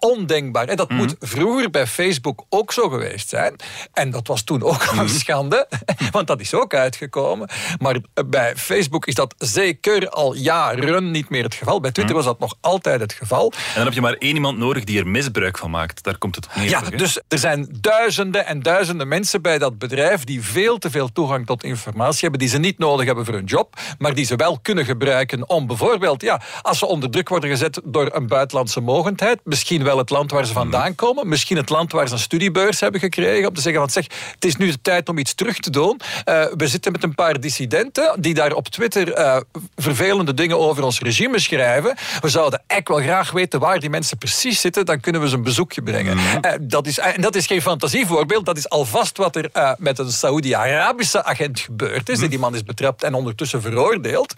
ondenkbaar. 0.00 0.68
En 0.68 0.76
dat 0.76 0.88
mm 0.88 0.98
moet 1.00 1.16
vroeger 1.18 1.70
bij 1.70 1.86
Facebook 1.86 2.44
ook 2.48 2.72
zo 2.72 2.88
geweest 2.88 3.28
zijn. 3.28 3.56
En 3.92 4.10
dat 4.10 4.26
was 4.26 4.42
toen 4.42 4.62
ook 4.62 4.86
al 4.86 4.98
een 4.98 5.04
mhm. 5.04 5.14
schande, 5.14 5.68
want 6.10 6.26
dat 6.26 6.40
is 6.40 6.54
ook 6.54 6.74
uitgekomen. 6.74 7.48
Maar 7.78 7.98
bij 8.26 8.56
Facebook 8.56 9.06
is 9.06 9.14
dat 9.14 9.34
zeker 9.38 10.08
al 10.08 10.34
jaren 10.34 11.10
niet 11.10 11.28
meer 11.28 11.42
het 11.42 11.54
geval. 11.54 11.80
Bij 11.80 11.90
Twitter 11.90 12.16
mhm. 12.16 12.24
was 12.24 12.32
dat 12.32 12.48
nog 12.48 12.58
altijd 12.60 13.00
het 13.00 13.12
geval. 13.12 13.52
En 13.52 13.74
dan 13.74 13.84
heb 13.84 13.92
je 13.92 14.00
maar 14.00 14.12
één 14.12 14.34
iemand 14.34 14.58
nodig 14.58 14.84
die 14.84 14.98
er 14.98 15.06
misbruik 15.06 15.58
van 15.58 15.70
maakt. 15.70 16.02
Daar 16.02 16.18
komt 16.18 16.36
het 16.36 16.46
op 16.46 16.54
neer. 16.54 16.68
Ja, 16.68 16.80
dus 16.80 17.20
er 17.28 17.38
zijn 17.38 17.68
duizenden 17.80 18.46
en 18.46 18.62
duizenden 18.62 19.08
mensen 19.08 19.42
bij 19.42 19.58
dat 19.58 19.78
bedrijf 19.78 20.24
die 20.24 20.42
veel 20.42 20.78
te 20.78 20.90
veel 20.90 21.12
toegang 21.12 21.46
tot 21.46 21.64
informatie 21.64 22.20
hebben, 22.20 22.38
die 22.38 22.48
ze 22.48 22.58
niet 22.58 22.78
nodig 22.78 23.06
hebben 23.06 23.24
voor 23.24 23.34
hun 23.34 23.44
job, 23.44 23.80
maar 23.98 24.14
die 24.14 24.24
ze 24.24 24.36
wel 24.36 24.58
kunnen 24.62 24.84
gebruiken 24.84 25.48
om 25.48 25.66
bijvoorbeeld, 25.66 26.22
ja, 26.22 26.40
als 26.62 26.78
ze 26.78 26.86
onder 26.86 27.10
druk 27.10 27.28
worden 27.28 27.50
gezet 27.50 27.80
door 27.84 28.14
een 28.14 28.26
buitenlandse 28.26 28.80
mogendheid, 28.80 29.40
misschien 29.44 29.84
wel 29.84 29.89
wel 29.90 29.98
het 29.98 30.10
land 30.10 30.30
waar 30.30 30.46
ze 30.46 30.52
vandaan 30.52 30.94
komen. 30.94 31.28
Misschien 31.28 31.56
het 31.56 31.70
land 31.70 31.92
waar 31.92 32.08
ze 32.08 32.12
een 32.12 32.20
studiebeurs 32.20 32.80
hebben 32.80 33.00
gekregen. 33.00 33.48
Om 33.48 33.54
te 33.54 33.60
zeggen, 33.60 33.80
van, 33.80 33.90
zeg, 33.90 34.06
het 34.34 34.44
is 34.44 34.56
nu 34.56 34.70
de 34.70 34.80
tijd 34.82 35.08
om 35.08 35.18
iets 35.18 35.34
terug 35.34 35.58
te 35.58 35.70
doen. 35.70 36.00
Uh, 36.24 36.44
we 36.56 36.66
zitten 36.66 36.92
met 36.92 37.02
een 37.02 37.14
paar 37.14 37.40
dissidenten 37.40 38.20
die 38.20 38.34
daar 38.34 38.52
op 38.52 38.68
Twitter 38.68 39.18
uh, 39.18 39.36
vervelende 39.76 40.34
dingen 40.34 40.58
over 40.58 40.84
ons 40.84 41.00
regime 41.00 41.38
schrijven. 41.38 41.96
We 42.20 42.28
zouden 42.28 42.62
eigenlijk 42.66 43.06
wel 43.06 43.14
graag 43.14 43.30
weten 43.30 43.60
waar 43.60 43.80
die 43.80 43.90
mensen 43.90 44.18
precies 44.18 44.60
zitten. 44.60 44.86
Dan 44.86 45.00
kunnen 45.00 45.20
we 45.20 45.28
ze 45.28 45.34
een 45.34 45.42
bezoekje 45.42 45.82
brengen. 45.82 46.16
Mm 46.16 46.22
-hmm. 46.22 46.44
uh, 46.44 46.52
dat, 46.60 46.86
is, 46.86 46.98
en 46.98 47.20
dat 47.20 47.34
is 47.34 47.46
geen 47.46 47.62
fantasievoorbeeld. 47.62 48.46
Dat 48.46 48.56
is 48.56 48.68
alvast 48.68 49.16
wat 49.16 49.36
er 49.36 49.76
met 49.78 49.98
een 49.98 50.12
Saoedi-Arabische 50.12 51.24
agent 51.24 51.60
gebeurd 51.60 52.08
is. 52.08 52.14
Mm 52.14 52.20
-hmm. 52.20 52.30
Die 52.30 52.38
man 52.38 52.54
is 52.54 52.62
betrapt 52.62 53.02
en 53.02 53.14
ondertussen 53.14 53.62
veroordeeld. 53.62 54.34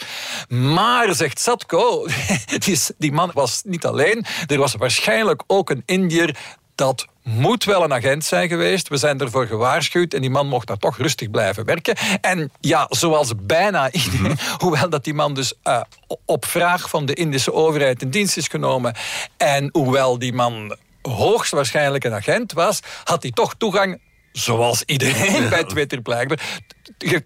Maar, 0.49 1.15
zegt 1.15 1.41
Satko, 1.41 2.07
die, 2.65 2.79
die 2.99 3.13
man 3.13 3.31
was 3.35 3.63
niet 3.65 3.87
alleen. 3.87 4.25
Er 4.47 4.59
was 4.59 4.75
waarschijnlijk 4.75 5.42
ook 5.47 5.71
een 5.71 5.83
Indiër 5.87 6.37
dat 6.75 7.07
moet 7.23 7.65
wel 7.65 7.85
een 7.85 7.93
agent 7.93 8.25
zijn 8.25 8.49
geweest. 8.49 8.89
We 8.89 8.97
zijn 8.97 9.21
ervoor 9.21 9.47
gewaarschuwd 9.47 10.15
en 10.15 10.21
die 10.21 10.31
man 10.31 10.49
mocht 10.49 10.67
daar 10.67 10.79
toch 10.79 10.99
rustig 10.99 11.31
blijven 11.31 11.65
werken. 11.65 11.97
En 12.21 12.51
ja, 12.61 12.87
zoals 12.89 13.33
bijna 13.37 13.91
iedereen, 14.05 14.39
-hmm. 14.39 14.57
hoewel 14.59 14.89
dat 14.89 15.05
die 15.05 15.15
man 15.15 15.35
dus 15.35 15.53
uh, 15.65 15.81
op 16.25 16.45
vraag 16.45 16.89
van 16.89 17.07
de 17.07 17.15
Indische 17.15 17.53
overheid 17.53 18.03
in 18.03 18.11
dienst 18.11 18.37
is 18.37 18.49
genomen 18.49 18.95
en 19.37 19.69
hoewel 19.73 20.19
die 20.19 20.33
man 20.33 20.77
hoogstwaarschijnlijk 21.03 22.05
een 22.05 22.15
agent 22.15 22.53
was, 22.53 22.81
had 23.05 23.23
hij 23.23 23.33
toch 23.33 23.55
toegang 23.55 24.01
zoals 24.33 24.83
iedereen 24.87 25.49
bij 25.49 25.65
Twitter 25.65 26.01
blijkbaar, 26.01 26.61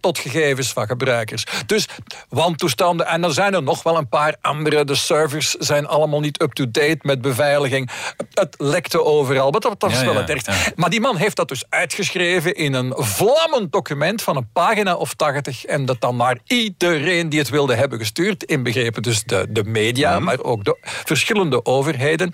tot 0.00 0.18
gegevens 0.18 0.72
van 0.72 0.86
gebruikers. 0.86 1.44
Dus 1.66 1.88
wantoestanden, 2.28 3.06
en 3.06 3.24
er 3.24 3.32
zijn 3.32 3.54
er 3.54 3.62
nog 3.62 3.82
wel 3.82 3.96
een 3.96 4.08
paar 4.08 4.36
andere. 4.40 4.84
De 4.84 4.94
servers 4.94 5.50
zijn 5.50 5.86
allemaal 5.86 6.20
niet 6.20 6.42
up-to-date 6.42 6.98
met 7.02 7.20
beveiliging. 7.20 7.90
Het 8.34 8.54
lekte 8.58 9.04
overal, 9.04 9.50
maar 9.50 9.60
dat, 9.60 9.90
is 9.90 10.00
ja, 10.00 10.04
wel 10.04 10.14
het. 10.14 10.46
Ja. 10.46 10.54
Maar 10.74 10.90
die 10.90 11.00
man 11.00 11.16
heeft 11.16 11.36
dat 11.36 11.48
dus 11.48 11.64
uitgeschreven 11.68 12.54
in 12.54 12.74
een 12.74 12.94
vlammend 12.96 13.72
document 13.72 14.22
van 14.22 14.36
een 14.36 14.48
pagina 14.52 14.94
of 14.94 15.14
tachtig 15.14 15.64
en 15.64 15.84
dat 15.84 16.00
dan 16.00 16.16
naar 16.16 16.38
iedereen 16.46 17.28
die 17.28 17.38
het 17.38 17.48
wilde 17.48 17.74
hebben 17.74 17.98
gestuurd, 17.98 18.44
inbegrepen 18.44 19.02
dus 19.02 19.22
de, 19.22 19.46
de 19.48 19.64
media, 19.64 20.18
mm. 20.18 20.24
maar 20.24 20.42
ook 20.42 20.64
de 20.64 20.76
verschillende 20.80 21.64
overheden. 21.64 22.30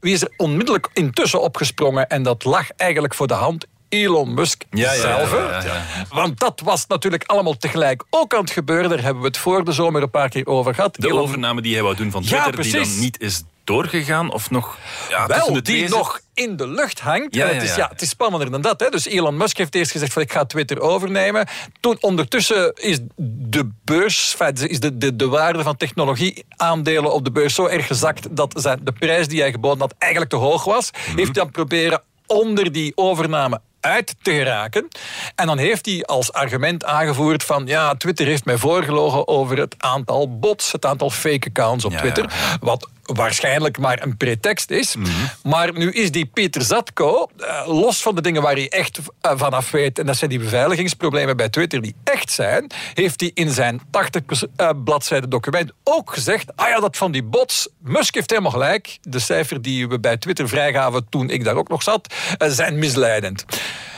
Wie 0.00 0.12
is 0.12 0.22
er 0.22 0.32
onmiddellijk 0.36 0.88
intussen 0.92 1.40
opgesprongen 1.40 2.08
en 2.08 2.22
dat 2.22 2.44
lag 2.44 2.70
eigenlijk 2.76 3.14
voor 3.14 3.26
de 3.26 3.34
hand 3.34 3.66
Elon 3.88 4.34
Musk 4.34 4.64
ja, 4.70 4.94
zelf. 4.94 5.32
Ja, 5.32 5.62
ja, 5.64 5.84
Want 6.10 6.38
dat 6.40 6.60
was 6.64 6.86
natuurlijk 6.86 7.24
allemaal 7.26 7.56
tegelijk 7.56 8.04
ook 8.10 8.34
aan 8.34 8.40
het 8.40 8.50
gebeuren. 8.50 8.90
Daar 8.90 9.02
hebben 9.02 9.22
we 9.22 9.28
het 9.28 9.38
voor 9.38 9.64
de 9.64 9.72
zomer 9.72 10.02
een 10.02 10.10
paar 10.10 10.28
keer 10.28 10.46
over 10.46 10.74
gehad. 10.74 10.94
De 10.94 11.08
Elon... 11.08 11.20
overname 11.20 11.62
die 11.62 11.74
hij 11.74 11.82
wou 11.82 11.94
doen 11.96 12.10
van 12.10 12.22
Twitter, 12.22 12.62
die 12.62 12.72
dan 12.72 12.98
niet 12.98 13.20
is 13.20 13.42
doorgegaan 13.68 14.32
of 14.32 14.50
nog 14.50 14.78
ja, 15.08 15.26
Wel, 15.26 15.52
de 15.52 15.62
die 15.62 15.88
nog 15.88 16.20
in 16.34 16.56
de 16.56 16.68
lucht 16.68 17.00
hangt. 17.00 17.34
Ja, 17.34 17.46
ja, 17.46 17.52
het, 17.52 17.62
is, 17.62 17.74
ja. 17.74 17.88
het 17.88 18.02
is 18.02 18.08
spannender 18.08 18.50
dan 18.50 18.60
dat. 18.60 18.80
Hè. 18.80 18.88
Dus 18.88 19.06
Elon 19.06 19.36
Musk 19.36 19.56
heeft 19.56 19.74
eerst 19.74 19.90
gezegd 19.90 20.12
van 20.12 20.22
ik 20.22 20.32
ga 20.32 20.44
Twitter 20.44 20.80
overnemen. 20.80 21.46
Toen 21.80 21.96
ondertussen 22.00 22.72
is 22.74 22.98
de 23.16 23.70
beurs, 23.84 24.36
is 24.54 24.80
de, 24.80 24.98
de, 24.98 25.16
de 25.16 25.28
waarde 25.28 25.62
van 25.62 25.76
technologieaandelen 25.76 27.12
op 27.12 27.24
de 27.24 27.30
beurs 27.30 27.54
zo 27.54 27.66
erg 27.66 27.86
gezakt 27.86 28.36
dat 28.36 28.54
zijn, 28.56 28.80
de 28.82 28.92
prijs 28.92 29.28
die 29.28 29.40
hij 29.40 29.50
geboden 29.50 29.80
had 29.80 29.94
eigenlijk 29.98 30.30
te 30.30 30.36
hoog 30.36 30.64
was. 30.64 30.90
Mm 30.90 31.00
-hmm. 31.04 31.18
Heeft 31.18 31.34
dan 31.34 31.50
proberen 31.50 32.02
onder 32.26 32.72
die 32.72 32.92
overname 32.94 33.60
uit 33.80 34.14
te 34.22 34.32
geraken. 34.32 34.88
En 35.34 35.46
dan 35.46 35.58
heeft 35.58 35.86
hij 35.86 36.02
als 36.04 36.32
argument 36.32 36.84
aangevoerd 36.84 37.44
van 37.44 37.66
ja, 37.66 37.94
Twitter 37.94 38.26
heeft 38.26 38.44
mij 38.44 38.56
voorgelogen 38.56 39.28
over 39.28 39.58
het 39.58 39.74
aantal 39.78 40.38
bots, 40.38 40.72
het 40.72 40.84
aantal 40.86 41.10
fake 41.10 41.46
accounts 41.48 41.84
op 41.84 41.92
Ja, 41.92 41.98
Twitter. 41.98 42.24
ja, 42.28 42.36
ja. 42.50 42.58
Wat 42.60 42.88
waarschijnlijk 43.14 43.78
maar 43.78 44.02
een 44.02 44.16
pretext 44.16 44.70
is. 44.70 44.96
Mhm. 44.96 45.10
Maar 45.42 45.72
nu 45.72 45.90
is 45.90 46.10
die 46.10 46.26
Peter 46.26 46.62
Zatko, 46.62 47.28
eh, 47.38 47.66
los 47.66 48.02
van 48.02 48.14
de 48.14 48.20
dingen 48.20 48.42
waar 48.42 48.54
hij 48.54 48.68
echt 48.68 48.98
eh, 49.20 49.32
vanaf 49.36 49.70
weet, 49.70 49.98
en 49.98 50.06
dat 50.06 50.16
zijn 50.16 50.30
die 50.30 50.38
beveiligingsproblemen 50.38 51.36
bij 51.36 51.48
Twitter 51.48 51.82
die 51.82 51.94
echt 52.04 52.30
zijn, 52.30 52.70
heeft 52.94 53.20
hij 53.20 53.30
in 53.34 53.50
zijn 53.50 53.80
80 53.90 54.22
eh, 54.56 54.70
bladzijden 54.84 55.30
document 55.30 55.72
ook 55.84 56.12
gezegd, 56.12 56.56
ah 56.56 56.68
ja, 56.68 56.80
dat 56.80 56.96
van 56.96 57.12
die 57.12 57.22
bots, 57.22 57.68
Musk 57.78 58.14
heeft 58.14 58.30
helemaal 58.30 58.52
gelijk, 58.52 58.98
de 59.02 59.18
cijfer 59.18 59.62
die 59.62 59.88
we 59.88 60.00
bij 60.00 60.16
Twitter 60.16 60.48
vrijgaven 60.48 61.08
toen 61.08 61.30
ik 61.30 61.44
daar 61.44 61.56
ook 61.56 61.68
nog 61.68 61.82
zat, 61.82 62.14
zijn 62.38 62.78
misleidend. 62.78 63.44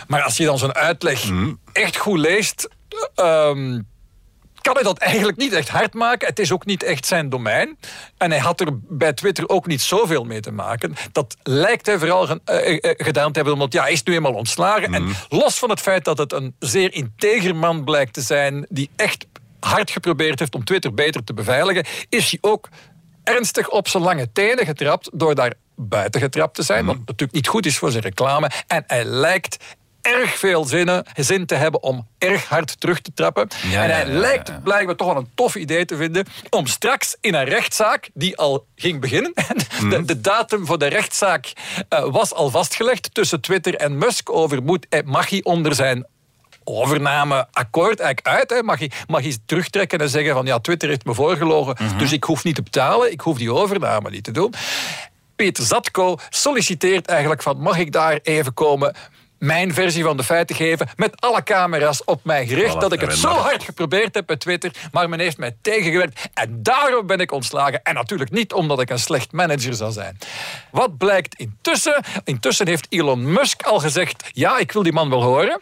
Maar 0.06 0.22
als 0.22 0.36
je 0.36 0.44
dan 0.44 0.58
zo'n 0.58 0.74
uitleg 0.74 1.30
echt 1.72 1.96
goed 1.96 2.18
leest, 2.18 2.68
ehm, 3.14 3.80
kan 4.60 4.74
hij 4.74 4.82
dat 4.82 4.98
eigenlijk 4.98 5.38
niet 5.38 5.52
echt 5.52 5.68
hard 5.68 5.94
maken. 5.94 6.28
Het 6.28 6.38
is 6.38 6.52
ook 6.52 6.64
niet 6.66 6.82
echt 6.82 7.06
zijn 7.06 7.28
domein. 7.28 7.78
En 8.16 8.30
hij 8.30 8.40
had 8.40 8.60
er 8.60 8.66
bij 8.72 9.12
Twitter 9.12 9.48
ook 9.48 9.66
niet 9.66 9.80
zoveel 9.80 10.24
mee 10.24 10.40
te 10.40 10.50
maken. 10.52 10.94
Dat 11.12 11.36
lijkt 11.42 11.86
hij 11.86 11.98
vooral 11.98 12.26
ge- 12.26 12.40
eh, 12.44 12.76
eh, 12.90 12.94
gedaan 12.96 13.28
te 13.32 13.34
hebben, 13.38 13.52
omdat 13.52 13.72
ja, 13.72 13.82
hij 13.82 13.92
is 13.92 14.02
nu 14.02 14.14
eenmaal 14.14 14.32
ontslagen. 14.34 14.94
En 14.94 15.12
los 15.28 15.58
van 15.58 15.70
het 15.70 15.80
feit 15.80 16.04
dat 16.04 16.18
het 16.18 16.32
een 16.32 16.54
zeer 16.58 16.92
integer 16.94 17.56
man 17.56 17.84
blijkt 17.84 18.12
te 18.12 18.20
zijn, 18.20 18.66
die 18.68 18.90
echt 18.96 19.26
hard 19.60 19.90
geprobeerd 19.90 20.38
heeft 20.38 20.54
om 20.54 20.64
Twitter 20.64 20.94
beter 20.94 21.24
te 21.24 21.34
beveiligen, 21.34 21.84
is 22.08 22.30
hij 22.30 22.38
ook 22.40 22.68
ernstig 23.24 23.68
op 23.68 23.88
zijn 23.88 24.02
lange 24.02 24.32
tenen 24.32 24.66
getrapt 24.66 25.10
door 25.12 25.34
daar 25.34 25.52
buiten 25.76 26.20
getrapt 26.20 26.54
te 26.54 26.62
zijn, 26.62 26.86
wat 26.86 26.96
natuurlijk 26.98 27.32
niet 27.32 27.48
goed 27.48 27.66
is 27.66 27.78
voor 27.78 27.90
zijn 27.90 28.02
reclame. 28.02 28.50
En 28.66 28.84
hij 28.86 29.04
lijkt 29.04 29.56
erg 30.02 30.38
veel 30.38 30.64
zinnen, 30.64 31.04
zin 31.16 31.46
te 31.46 31.54
hebben 31.54 31.82
om 31.82 32.06
erg 32.18 32.48
hard 32.48 32.80
terug 32.80 33.00
te 33.00 33.10
trappen. 33.14 33.48
Ja, 33.70 33.82
en 33.84 33.90
hij 33.90 34.06
ja, 34.06 34.18
lijkt 34.18 34.48
het 34.48 34.62
blijkbaar 34.62 34.96
toch 34.96 35.06
wel 35.06 35.16
een 35.16 35.30
tof 35.34 35.54
idee 35.54 35.84
te 35.84 35.96
vinden 35.96 36.26
om 36.50 36.66
straks 36.66 37.16
in 37.20 37.34
een 37.34 37.44
rechtszaak, 37.44 38.10
die 38.14 38.36
al 38.36 38.66
ging 38.76 39.00
beginnen, 39.00 39.32
de, 39.90 40.04
de 40.04 40.20
datum 40.20 40.66
voor 40.66 40.78
de 40.78 40.86
rechtszaak 40.86 41.52
eh, 41.88 42.04
was 42.04 42.34
al 42.34 42.50
vastgelegd 42.50 43.14
tussen 43.14 43.40
Twitter 43.40 43.74
en 43.74 43.98
Musk 43.98 44.30
over 44.30 44.62
moet, 44.62 44.86
eh, 44.88 45.00
mag 45.04 45.30
hij 45.30 45.40
onder 45.42 45.74
zijn 45.74 46.06
overnameakkoord 46.64 48.00
eigenlijk 48.00 48.36
uit. 48.36 48.50
Hè. 48.50 48.62
Mag, 48.62 48.78
hij, 48.78 48.90
mag 49.06 49.20
hij 49.20 49.36
terugtrekken 49.46 49.98
en 49.98 50.08
zeggen 50.08 50.34
van 50.34 50.46
ja, 50.46 50.58
Twitter 50.58 50.88
heeft 50.88 51.04
me 51.04 51.14
voorgelogen, 51.14 51.76
dus 51.98 52.12
ik 52.12 52.24
hoef 52.24 52.44
niet 52.44 52.54
te 52.54 52.62
betalen, 52.62 53.12
ik 53.12 53.20
hoef 53.20 53.38
die 53.38 53.52
overname 53.52 54.10
niet 54.10 54.24
te 54.24 54.30
doen. 54.30 54.54
Peter 55.36 55.64
Zatko 55.64 56.18
solliciteert 56.30 57.06
eigenlijk 57.06 57.42
van 57.42 57.58
mag 57.60 57.78
ik 57.78 57.92
daar 57.92 58.18
even 58.22 58.54
komen 58.54 58.94
mijn 59.40 59.74
versie 59.74 60.02
van 60.04 60.16
de 60.16 60.24
feiten 60.24 60.56
geven 60.56 60.88
met 60.96 61.20
alle 61.20 61.42
camera's 61.42 62.02
op 62.04 62.20
mij 62.24 62.46
gericht 62.46 62.74
Voilà, 62.74 62.78
dat 62.78 62.92
ik 62.92 63.00
het 63.00 63.16
zo 63.16 63.30
maar- 63.30 63.38
hard 63.40 63.62
geprobeerd 63.62 64.14
heb 64.14 64.28
met 64.28 64.40
Twitter, 64.40 64.70
maar 64.92 65.08
men 65.08 65.20
heeft 65.20 65.38
mij 65.38 65.56
tegengewerkt 65.62 66.28
en 66.34 66.62
daarom 66.62 67.06
ben 67.06 67.18
ik 67.18 67.32
ontslagen 67.32 67.82
en 67.82 67.94
natuurlijk 67.94 68.30
niet 68.30 68.52
omdat 68.52 68.80
ik 68.80 68.90
een 68.90 68.98
slecht 68.98 69.32
manager 69.32 69.74
zou 69.74 69.92
zijn. 69.92 70.18
Wat 70.70 70.98
blijkt 70.98 71.34
intussen? 71.34 72.04
Intussen 72.24 72.68
heeft 72.68 72.86
Elon 72.88 73.32
Musk 73.32 73.62
al 73.62 73.78
gezegd 73.78 74.30
ja, 74.32 74.58
ik 74.58 74.72
wil 74.72 74.82
die 74.82 74.92
man 74.92 75.10
wel 75.10 75.22
horen, 75.22 75.60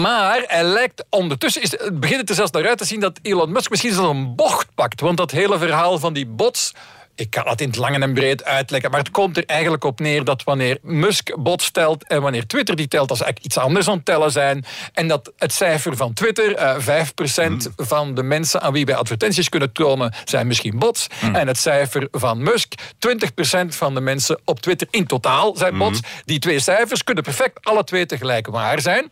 maar 0.00 0.44
hij 0.46 0.64
lijkt 0.64 1.04
ondertussen 1.10 1.62
is 1.62 1.70
het 1.70 2.00
begint 2.00 2.28
er 2.28 2.34
zelfs 2.34 2.50
naar 2.50 2.68
uit 2.68 2.78
te 2.78 2.84
zien 2.84 3.00
dat 3.00 3.18
Elon 3.22 3.52
Musk 3.52 3.70
misschien 3.70 3.92
zelfs 3.92 4.08
een 4.10 4.34
bocht 4.34 4.66
pakt, 4.74 5.00
want 5.00 5.16
dat 5.16 5.30
hele 5.30 5.58
verhaal 5.58 5.98
van 5.98 6.12
die 6.12 6.26
bots 6.26 6.72
ik 7.20 7.30
kan 7.30 7.48
het 7.48 7.60
in 7.60 7.66
het 7.68 7.76
lang 7.76 8.02
en 8.02 8.14
breed 8.14 8.44
uitleggen, 8.44 8.90
maar 8.90 9.00
het 9.00 9.10
komt 9.10 9.36
er 9.36 9.44
eigenlijk 9.46 9.84
op 9.84 10.00
neer 10.00 10.24
dat 10.24 10.44
wanneer 10.44 10.78
Musk 10.82 11.36
bots 11.36 11.70
telt 11.70 12.06
en 12.06 12.22
wanneer 12.22 12.46
Twitter 12.46 12.76
die 12.76 12.88
telt, 12.88 13.08
dat 13.08 13.16
ze 13.16 13.24
eigenlijk 13.24 13.54
iets 13.54 13.64
anders 13.64 13.88
aan 13.88 13.96
het 13.96 14.04
tellen 14.04 14.30
zijn. 14.30 14.64
En 14.92 15.08
dat 15.08 15.32
het 15.36 15.52
cijfer 15.52 15.96
van 15.96 16.12
Twitter, 16.12 16.54
eh 16.54 16.78
5% 16.78 17.68
van 17.76 18.14
de 18.14 18.22
mensen 18.22 18.60
aan 18.60 18.72
wie 18.72 18.86
wij 18.86 18.94
advertenties 18.94 19.48
kunnen 19.48 19.72
tonen, 19.72 20.14
zijn 20.24 20.46
misschien 20.46 20.78
bots. 20.78 21.06
En 21.32 21.46
het 21.46 21.58
cijfer 21.58 22.08
van 22.10 22.42
Musk, 22.42 22.74
20% 22.98 23.76
van 23.76 23.94
de 23.94 24.00
mensen 24.00 24.40
op 24.44 24.60
Twitter 24.60 24.88
in 24.90 25.06
totaal 25.06 25.56
zijn 25.56 25.78
bots. 25.78 26.00
Die 26.24 26.38
twee 26.38 26.60
cijfers 26.60 27.04
kunnen 27.04 27.24
perfect 27.24 27.58
alle 27.64 27.84
twee 27.84 28.06
tegelijk 28.06 28.46
waar 28.46 28.80
zijn. 28.80 29.10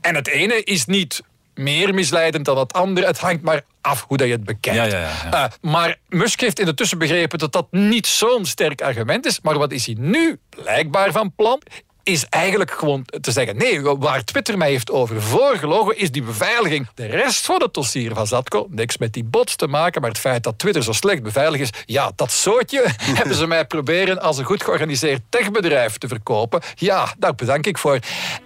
En 0.00 0.14
het 0.14 0.28
ene 0.28 0.62
is 0.64 0.84
niet 0.84 1.22
meer 1.56 1.94
misleidend 1.94 2.44
dan 2.44 2.58
het 2.58 2.72
andere. 2.72 3.06
Het 3.06 3.18
hangt 3.18 3.42
maar 3.42 3.62
af 3.80 4.04
hoe 4.08 4.16
dat 4.16 4.26
je 4.26 4.32
het 4.32 4.44
bekijkt. 4.44 4.92
Ja, 4.92 4.98
ja, 4.98 4.98
ja, 4.98 5.30
ja. 5.30 5.44
Uh, 5.44 5.70
maar 5.70 5.98
Musk 6.08 6.40
heeft 6.40 6.58
intussen 6.58 6.98
begrepen 6.98 7.38
dat 7.38 7.52
dat 7.52 7.66
niet 7.70 8.06
zo'n 8.06 8.44
sterk 8.44 8.82
argument 8.82 9.26
is. 9.26 9.40
Maar 9.40 9.58
wat 9.58 9.72
is 9.72 9.86
hij 9.86 9.96
nu 9.98 10.38
blijkbaar 10.62 11.12
van 11.12 11.32
plan? 11.34 11.60
Is 12.02 12.26
eigenlijk 12.28 12.70
gewoon 12.70 13.04
te 13.20 13.30
zeggen: 13.30 13.56
nee, 13.56 13.80
waar 13.80 14.24
Twitter 14.24 14.58
mij 14.58 14.70
heeft 14.70 14.90
over 14.90 15.22
voorgelogen, 15.22 15.98
is 15.98 16.10
die 16.10 16.22
beveiliging. 16.22 16.88
De 16.94 17.06
rest 17.06 17.46
van 17.46 17.62
het 17.62 17.74
dossier 17.74 18.14
van 18.14 18.26
Zatko, 18.26 18.66
niks 18.70 18.98
met 18.98 19.12
die 19.12 19.24
bots 19.24 19.56
te 19.56 19.66
maken, 19.66 20.00
maar 20.00 20.10
het 20.10 20.18
feit 20.18 20.42
dat 20.42 20.58
Twitter 20.58 20.82
zo 20.82 20.92
slecht 20.92 21.22
beveiligd 21.22 21.62
is, 21.62 21.82
ja, 21.86 22.12
dat 22.16 22.32
soortje 22.32 22.84
hebben 23.18 23.34
ze 23.34 23.46
mij 23.46 23.66
proberen 23.66 24.20
als 24.20 24.38
een 24.38 24.44
goed 24.44 24.62
georganiseerd 24.62 25.22
techbedrijf 25.28 25.98
te 25.98 26.08
verkopen. 26.08 26.60
Ja, 26.74 27.14
daar 27.18 27.34
bedank 27.34 27.66
ik 27.66 27.78
voor. 27.78 27.98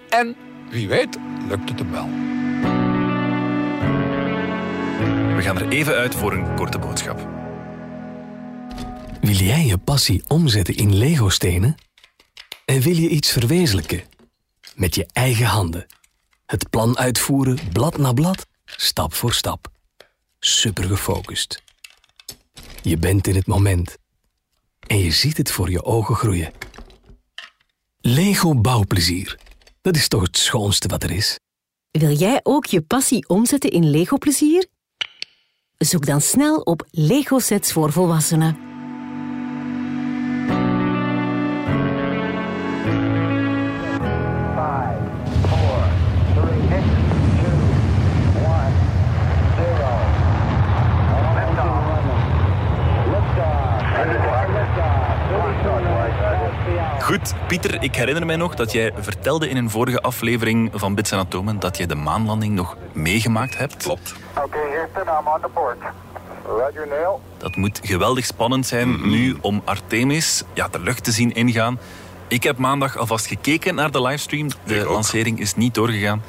En 0.09 0.35
wie 0.69 0.87
weet, 0.87 1.17
lukt 1.47 1.69
het 1.69 1.79
hem 1.79 1.91
wel. 1.91 2.30
We 5.41 5.47
gaan 5.47 5.59
er 5.59 5.69
even 5.69 5.95
uit 5.95 6.15
voor 6.15 6.33
een 6.33 6.55
korte 6.55 6.79
boodschap. 6.79 7.27
Wil 9.21 9.35
jij 9.35 9.65
je 9.65 9.77
passie 9.77 10.23
omzetten 10.27 10.75
in 10.75 10.95
Lego-stenen? 10.95 11.75
En 12.65 12.81
wil 12.81 12.95
je 12.95 13.09
iets 13.09 13.31
verwezenlijken? 13.31 14.03
Met 14.75 14.95
je 14.95 15.05
eigen 15.13 15.45
handen. 15.45 15.85
Het 16.45 16.69
plan 16.69 16.97
uitvoeren, 16.97 17.59
blad 17.71 17.97
na 17.97 18.13
blad, 18.13 18.45
stap 18.65 19.13
voor 19.13 19.33
stap. 19.33 19.67
Super 20.39 20.83
gefocust. 20.83 21.63
Je 22.81 22.97
bent 22.97 23.27
in 23.27 23.35
het 23.35 23.47
moment. 23.47 23.97
en 24.87 24.97
je 24.97 25.11
ziet 25.11 25.37
het 25.37 25.51
voor 25.51 25.69
je 25.69 25.83
ogen 25.83 26.15
groeien. 26.15 26.51
Lego 27.97 28.55
bouwplezier. 28.55 29.39
Dat 29.81 29.95
is 29.95 30.07
toch 30.07 30.21
het 30.21 30.37
schoonste 30.37 30.87
wat 30.87 31.03
er 31.03 31.11
is? 31.11 31.39
Wil 31.91 32.11
jij 32.11 32.39
ook 32.43 32.65
je 32.65 32.81
passie 32.81 33.27
omzetten 33.29 33.71
in 33.71 33.89
Lego-plezier? 33.89 34.69
Zoek 35.83 36.05
dan 36.05 36.21
snel 36.21 36.59
op 36.59 36.85
Lego 36.91 37.39
Sets 37.39 37.71
voor 37.71 37.91
Volwassenen. 37.91 38.70
Goed, 57.11 57.33
Pieter, 57.47 57.83
ik 57.83 57.95
herinner 57.95 58.25
mij 58.25 58.35
nog 58.35 58.55
dat 58.55 58.71
jij 58.71 58.91
vertelde 58.99 59.49
in 59.49 59.57
een 59.57 59.69
vorige 59.69 60.01
aflevering 60.01 60.71
van 60.73 60.95
Bits 60.95 61.11
en 61.11 61.19
Atomen 61.19 61.59
dat 61.59 61.77
je 61.77 61.85
de 61.87 61.95
maanlanding 61.95 62.55
nog 62.55 62.77
meegemaakt 62.93 63.57
hebt. 63.57 63.83
Klopt. 63.83 64.15
Okay, 64.43 64.61
Houston, 64.75 65.01
I'm 65.01 65.27
on 65.27 65.41
the 65.41 65.49
porch. 65.53 65.77
Roger, 66.45 66.87
Neil. 66.87 67.21
Dat 67.37 67.55
moet 67.55 67.79
geweldig 67.83 68.25
spannend 68.25 68.67
zijn 68.67 69.09
nu 69.09 69.37
om 69.41 69.61
Artemis 69.65 70.43
ja, 70.53 70.67
de 70.67 70.79
lucht 70.79 71.03
te 71.03 71.11
zien 71.11 71.33
ingaan. 71.33 71.79
Ik 72.27 72.43
heb 72.43 72.57
maandag 72.57 72.97
alvast 72.97 73.25
gekeken 73.25 73.75
naar 73.75 73.91
de 73.91 74.01
livestream. 74.01 74.47
De 74.63 74.75
Ik 74.75 74.85
ook. 74.85 74.93
lancering 74.93 75.39
is 75.39 75.55
niet 75.55 75.73
doorgegaan. 75.73 76.23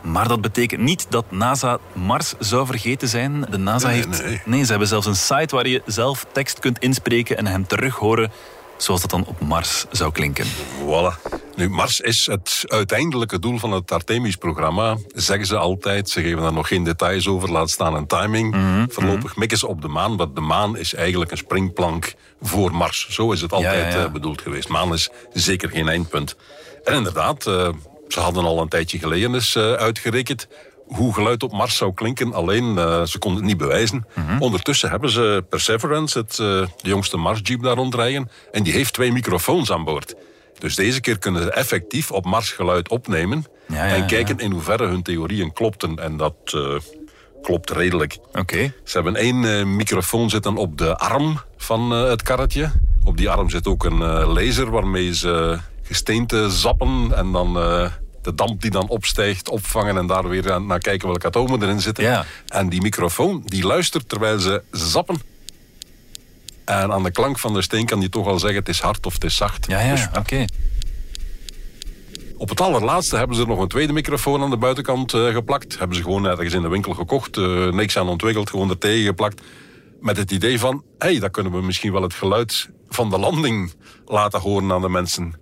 Maar 0.00 0.28
dat 0.28 0.40
betekent 0.40 0.80
niet 0.80 1.06
dat 1.08 1.24
NASA 1.28 1.78
Mars 1.92 2.34
zou 2.38 2.66
vergeten 2.66 3.08
zijn. 3.08 3.46
De 3.50 3.58
NASA 3.58 3.88
Nee, 3.88 3.96
heeft... 3.96 4.46
nee. 4.46 4.64
ze 4.64 4.70
hebben 4.70 4.88
zelfs 4.88 5.06
een 5.06 5.16
site 5.16 5.54
waar 5.54 5.66
je 5.68 5.82
zelf 5.86 6.26
tekst 6.32 6.58
kunt 6.58 6.78
inspreken 6.78 7.36
en 7.36 7.46
hem 7.46 7.66
terug 7.66 7.94
horen 7.94 8.32
zoals 8.76 9.00
dat 9.00 9.10
dan 9.10 9.26
op 9.26 9.40
Mars 9.40 9.84
zou 9.90 10.12
klinken. 10.12 10.46
Voilà. 10.80 11.36
Nu, 11.56 11.70
Mars 11.70 12.00
is 12.00 12.26
het 12.26 12.64
uiteindelijke 12.66 13.38
doel 13.38 13.58
van 13.58 13.72
het 13.72 13.92
Artemis-programma, 13.92 14.96
zeggen 15.14 15.46
ze 15.46 15.56
altijd. 15.56 16.08
Ze 16.08 16.22
geven 16.22 16.42
daar 16.42 16.52
nog 16.52 16.68
geen 16.68 16.84
details 16.84 17.28
over, 17.28 17.50
laat 17.52 17.70
staan 17.70 17.94
een 17.94 18.06
timing. 18.06 18.54
Mhm, 18.54 18.86
Voorlopig 18.88 19.36
mikken 19.36 19.58
ze 19.58 19.66
op 19.66 19.82
de 19.82 19.88
maan, 19.88 20.16
want 20.16 20.34
de 20.34 20.40
maan 20.40 20.76
is 20.76 20.94
eigenlijk 20.94 21.30
een 21.30 21.36
springplank 21.36 22.14
voor 22.42 22.74
Mars. 22.74 23.08
Zo 23.08 23.32
is 23.32 23.40
het 23.40 23.52
altijd 23.52 23.92
ja, 23.92 23.98
ja. 23.98 24.04
eh, 24.04 24.12
bedoeld 24.12 24.42
geweest. 24.42 24.68
Maan 24.68 24.92
is 24.92 25.08
zeker 25.32 25.70
geen 25.70 25.88
eindpunt. 25.88 26.36
En 26.84 26.94
inderdaad, 26.94 27.46
eh, 27.46 27.68
ze 28.08 28.20
hadden 28.20 28.44
al 28.44 28.60
een 28.60 28.68
tijdje 28.68 28.98
geleden 28.98 29.34
eens 29.34 29.54
eh, 29.54 29.72
uitgerekend 29.72 30.48
hoe 30.86 31.14
geluid 31.14 31.42
op 31.42 31.52
Mars 31.52 31.76
zou 31.76 31.94
klinken. 31.94 32.32
Alleen, 32.32 32.78
eh, 32.78 33.02
ze 33.04 33.18
konden 33.18 33.40
het 33.40 33.48
niet 33.48 33.58
bewijzen. 33.58 34.06
Mhm. 34.14 34.42
Ondertussen 34.42 34.90
hebben 34.90 35.10
ze 35.10 35.44
Perseverance, 35.48 36.18
het, 36.18 36.30
eh, 36.30 36.36
de 36.36 36.68
jongste 36.88 37.16
Mars-jeep, 37.16 37.62
daar 37.62 37.76
rondrijden. 37.76 38.30
En 38.52 38.62
die 38.62 38.72
heeft 38.72 38.92
twee 38.92 39.12
microfoons 39.12 39.72
aan 39.72 39.84
boord. 39.84 40.14
Dus 40.58 40.74
deze 40.74 41.00
keer 41.00 41.18
kunnen 41.18 41.42
ze 41.42 41.50
effectief 41.50 42.10
op 42.10 42.24
Mars 42.24 42.50
geluid 42.50 42.88
opnemen. 42.88 43.44
Ja, 43.68 43.84
ja, 43.84 43.94
en 43.94 44.06
kijken 44.06 44.36
ja. 44.38 44.44
in 44.44 44.50
hoeverre 44.50 44.86
hun 44.86 45.02
theorieën 45.02 45.52
klopten. 45.52 45.96
En 45.96 46.16
dat 46.16 46.34
eh, 46.44 46.74
klopt 47.42 47.70
redelijk. 47.70 48.18
Oké. 48.32 48.72
Ze 48.84 48.96
hebben 49.00 49.16
één 49.16 49.76
microfoon 49.76 50.30
zitten 50.30 50.56
op 50.56 50.78
de 50.78 50.96
arm 50.96 51.40
van 51.56 51.90
het 51.90 52.22
karretje. 52.22 52.70
Op 53.04 53.16
die 53.16 53.30
arm 53.30 53.50
zit 53.50 53.66
ook 53.66 53.84
een 53.84 53.98
laser 54.24 54.70
waarmee 54.70 55.14
ze 55.14 55.58
gesteente 55.82 56.50
zappen. 56.50 57.12
En 57.16 57.32
dan 57.32 57.56
de 58.26 58.34
damp 58.34 58.60
die 58.62 58.70
dan 58.70 58.88
opstijgt 58.88 59.48
opvangen 59.48 59.96
en 59.96 60.06
daar 60.06 60.28
weer 60.28 60.60
naar 60.62 60.78
kijken 60.78 61.08
welke 61.08 61.26
atomen 61.26 61.62
erin 61.62 61.80
zitten. 61.80 62.04
Ja. 62.04 62.24
En 62.46 62.68
die 62.68 62.80
microfoon 62.82 63.42
die 63.44 63.66
luistert 63.66 64.08
terwijl 64.08 64.38
ze 64.38 64.62
zappen. 64.70 65.20
En 66.64 66.92
aan 66.92 67.02
de 67.02 67.10
klank 67.10 67.38
van 67.38 67.54
de 67.54 67.62
steen 67.62 67.86
kan 67.86 68.00
die 68.00 68.08
toch 68.08 68.26
al 68.26 68.38
zeggen 68.38 68.58
het 68.58 68.68
is 68.68 68.80
hard 68.80 69.06
of 69.06 69.12
het 69.12 69.24
is 69.24 69.36
zacht. 69.36 69.66
Ja, 69.68 69.90
Dus 69.90 70.00
ja, 70.00 70.10
oké. 70.18 70.44
op 72.36 72.48
het 72.48 72.60
allerlaatste 72.60 73.16
hebben 73.16 73.36
ze 73.36 73.42
er 73.42 73.48
nog 73.48 73.60
een 73.60 73.68
tweede 73.68 73.92
microfoon 73.92 74.42
aan 74.42 74.50
de 74.50 74.56
buitenkant 74.56 75.12
eh, 75.14 75.26
geplakt. 75.26 75.78
Hebben 75.78 75.96
ze 75.96 76.02
gewoon 76.02 76.24
ergens 76.26 76.54
in 76.54 76.62
de 76.62 76.68
winkel 76.68 76.92
gekocht. 76.94 77.36
eh, 77.36 77.68
niks 77.72 77.96
aan 77.96 78.08
ontwikkeld, 78.08 78.50
gewoon 78.50 78.70
er 78.70 78.78
tegen 78.78 79.04
geplakt. 79.06 79.42
Met 80.00 80.16
het 80.16 80.30
idee 80.30 80.58
van, 80.58 80.82
hé, 80.98 81.08
hey, 81.10 81.18
dan 81.18 81.30
kunnen 81.30 81.52
we 81.52 81.62
misschien 81.62 81.92
wel 81.92 82.02
het 82.02 82.14
geluid 82.14 82.68
van 82.88 83.10
de 83.10 83.18
landing 83.18 83.72
laten 84.06 84.40
horen 84.40 84.72
aan 84.72 84.80
de 84.80 84.88
mensen. 84.88 85.34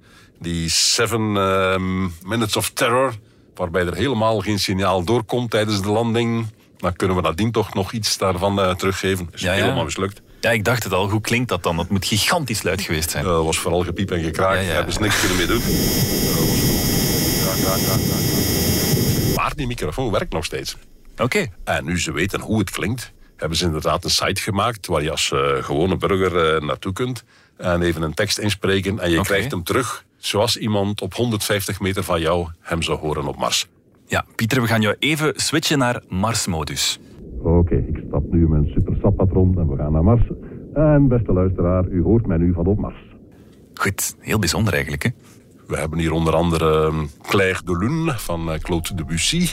Die 0.44 0.68
Seven 0.68 1.37
ehm, 1.37 2.02
Minutes 2.28 2.57
of 2.57 2.70
Terror, 2.70 3.14
waarbij 3.54 3.87
er 3.87 3.94
helemaal 3.94 4.40
geen 4.40 4.59
signaal 4.59 5.04
doorkomt 5.04 5.50
tijdens 5.50 5.83
de 5.83 5.88
landing. 5.88 6.46
Dan 6.76 6.92
kunnen 6.96 7.16
we 7.16 7.22
nadien 7.22 7.52
toch 7.52 7.74
nog 7.74 7.92
iets 7.92 8.18
daarvan 8.18 8.61
eh, 8.61 8.74
teruggeven. 8.74 9.28
Is 9.33 9.40
Ja, 9.40 9.52
ja. 9.52 9.62
helemaal 9.62 9.85
mislukt. 9.85 10.20
Ja, 10.40 10.50
ik 10.50 10.64
dacht 10.64 10.83
het 10.85 10.92
al. 10.92 11.11
Hoe 11.11 11.20
klinkt 11.20 11.48
dat 11.48 11.62
dan? 11.62 11.76
Dat 11.76 11.88
moet 11.88 12.04
gigantisch 12.07 12.62
luid 12.62 12.80
geweest 12.80 13.11
zijn. 13.11 13.24
Eh, 13.24 13.30
Dat 13.30 13.44
was 13.44 13.59
vooral 13.59 13.83
gepiep 13.85 14.11
en 14.11 14.22
gekraak. 14.22 14.54
Daar 14.54 14.64
hebben 14.64 14.92
ze 14.92 15.00
niks 15.00 15.20
kunnen 15.20 15.37
mee 15.37 15.46
doen. 15.46 15.61
Eh, 15.61 15.66
was 15.66 16.59
vooral- 16.61 17.76
ja, 17.76 17.76
ja, 17.76 17.76
ja, 17.76 17.96
ja. 19.26 19.35
Maar 19.37 19.52
die 19.54 19.66
microfoon 19.66 20.11
werkt 20.11 20.33
nog 20.33 20.44
steeds. 20.44 20.76
Oké. 21.18 21.46
En 21.64 21.85
nu 21.85 22.00
ze 22.00 22.12
weten 22.12 22.40
hoe 22.40 22.59
het 22.59 22.70
klinkt, 22.70 23.12
hebben 23.37 23.59
ze 23.59 23.64
inderdaad 23.64 24.04
een 24.04 24.11
site 24.11 24.40
gemaakt 24.40 24.87
waar 24.87 25.02
je 25.02 25.11
als 25.11 25.33
eh, 25.33 25.40
gewone 25.64 25.96
burger 25.96 26.54
eh, 26.54 26.61
naartoe 26.62 26.92
kunt 26.92 27.24
en 27.57 27.83
even 27.83 28.02
een 28.02 28.14
tekst 28.14 28.38
inspreken 28.38 28.98
en 28.98 29.11
je 29.11 29.20
krijgt 29.20 29.50
hem 29.50 29.62
terug 29.62 30.04
zoals 30.26 30.56
iemand 30.56 31.02
op 31.02 31.14
150 31.14 31.80
meter 31.80 32.02
van 32.02 32.20
jou 32.20 32.48
hem 32.60 32.82
zou 32.82 32.98
horen 32.98 33.26
op 33.26 33.37
Mars. 33.37 33.68
Ja, 34.06 34.24
Pieter, 34.34 34.60
we 34.60 34.66
gaan 34.66 34.80
jou 34.80 34.96
even 34.98 35.32
switchen 35.37 35.78
naar 35.78 36.02
Mars-modus. 36.08 37.00
Oké, 37.42 37.74
ik 37.74 38.02
stap 38.08 38.32
nu 38.32 38.42
in 38.42 38.50
mijn 38.50 38.70
supersappatron 38.74 39.58
en 39.58 39.68
we 39.68 39.76
gaan 39.76 39.92
naar 39.92 40.04
Mars. 40.04 40.22
En 40.74 41.08
beste 41.08 41.32
luisteraar, 41.32 41.88
u 41.88 42.02
hoort 42.02 42.26
mij 42.26 42.37
nu 42.37 42.52
van 42.52 42.66
op 42.66 42.78
Mars. 42.78 43.14
Goed, 43.74 44.16
heel 44.18 44.38
bijzonder 44.38 44.72
eigenlijk, 44.72 45.02
hè? 45.02 45.10
We 45.66 45.76
hebben 45.76 45.98
hier 45.98 46.12
onder 46.12 46.34
andere 46.34 46.87
eh, 46.87 46.98
Claire 47.22 47.60
de 47.64 47.76
Lune 47.78 48.12
van 48.12 48.52
eh, 48.52 48.58
Claude 48.58 48.94
Debussy. 48.94 49.48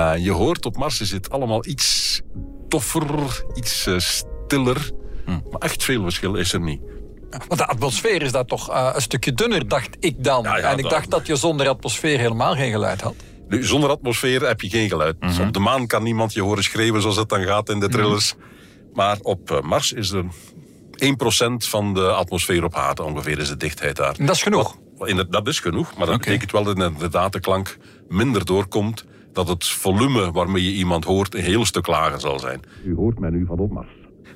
Eh, 0.00 0.24
je 0.24 0.30
hoort 0.30 0.66
op 0.66 0.76
Mars 0.76 1.00
is 1.00 1.10
het 1.10 1.30
allemaal 1.30 1.66
iets 1.66 2.20
toffer, 2.68 3.44
iets 3.54 3.86
eh, 3.86 3.94
stiller. 3.98 4.90
Maar 5.50 5.60
echt 5.60 5.82
veel 5.84 6.02
verschil 6.02 6.34
is 6.34 6.52
er 6.52 6.60
niet. 6.60 6.80
Want 7.30 7.58
de 7.60 7.66
atmosfeer 7.66 8.22
is 8.22 8.32
daar 8.32 8.44
toch 8.44 8.70
eh, 8.70 8.90
een 8.94 9.00
stukje 9.02 9.32
dunner, 9.32 9.68
dacht 9.68 9.96
ik 10.00 10.24
dan. 10.24 10.42
Ja, 10.42 10.56
ja, 10.58 10.70
en 10.70 10.76
ik 10.76 10.82
dat- 10.82 10.90
dacht 10.90 11.10
dat 11.10 11.26
je 11.26 11.36
zonder 11.36 11.68
atmosfeer 11.68 12.18
helemaal 12.18 12.54
geen 12.54 12.70
geluid 12.70 13.00
had. 13.00 13.14
Nu, 13.48 13.64
zonder 13.64 13.90
atmosfeer 13.90 14.46
heb 14.46 14.60
je 14.60 14.68
geen 14.68 14.88
geluid. 14.88 15.16
Dus 15.20 15.38
op 15.38 15.52
de 15.52 15.58
maan 15.58 15.86
kan 15.86 16.02
niemand 16.02 16.32
je 16.32 16.42
horen 16.42 16.62
schreeuwen 16.62 17.00
zoals 17.00 17.16
het 17.16 17.28
dan 17.28 17.42
gaat 17.44 17.68
in 17.68 17.80
de 17.80 17.88
trillers. 17.88 18.34
Maar 18.94 19.18
op 19.22 19.60
Mars 19.64 19.92
is 19.92 20.10
er 20.10 20.24
1% 20.96 21.66
van 21.68 21.94
de 21.94 22.12
atmosfeer 22.12 22.64
op 22.64 22.74
aarde 22.74 23.02
ongeveer 23.02 23.38
is 23.38 23.48
de 23.48 23.56
dichtheid 23.56 23.96
daar. 23.96 24.14
En 24.18 24.26
dat 24.26 24.34
is 24.36 24.42
genoeg. 24.42 24.76
De- 24.98 25.26
Dat 25.30 25.48
is 25.48 25.60
genoeg, 25.60 25.96
maar 25.96 26.06
dat 26.06 26.18
betekent 26.18 26.50
wel 26.52 26.64
dat 26.64 26.78
inderdaad 26.78 27.32
de 27.32 27.40
klank 27.40 27.76
minder 28.08 28.44
doorkomt. 28.44 29.04
Dat 29.32 29.48
het 29.48 29.66
volume 29.66 30.32
waarmee 30.32 30.64
je 30.64 30.72
iemand 30.72 31.04
hoort 31.04 31.34
een 31.34 31.42
heel 31.42 31.64
stuk 31.64 31.86
lager 31.86 32.20
zal 32.20 32.38
zijn. 32.38 32.60
U 32.84 32.94
hoort 32.94 33.18
mij 33.18 33.30
nu 33.30 33.46
van 33.46 33.58
op 33.58 33.70
Mars. 33.70 33.88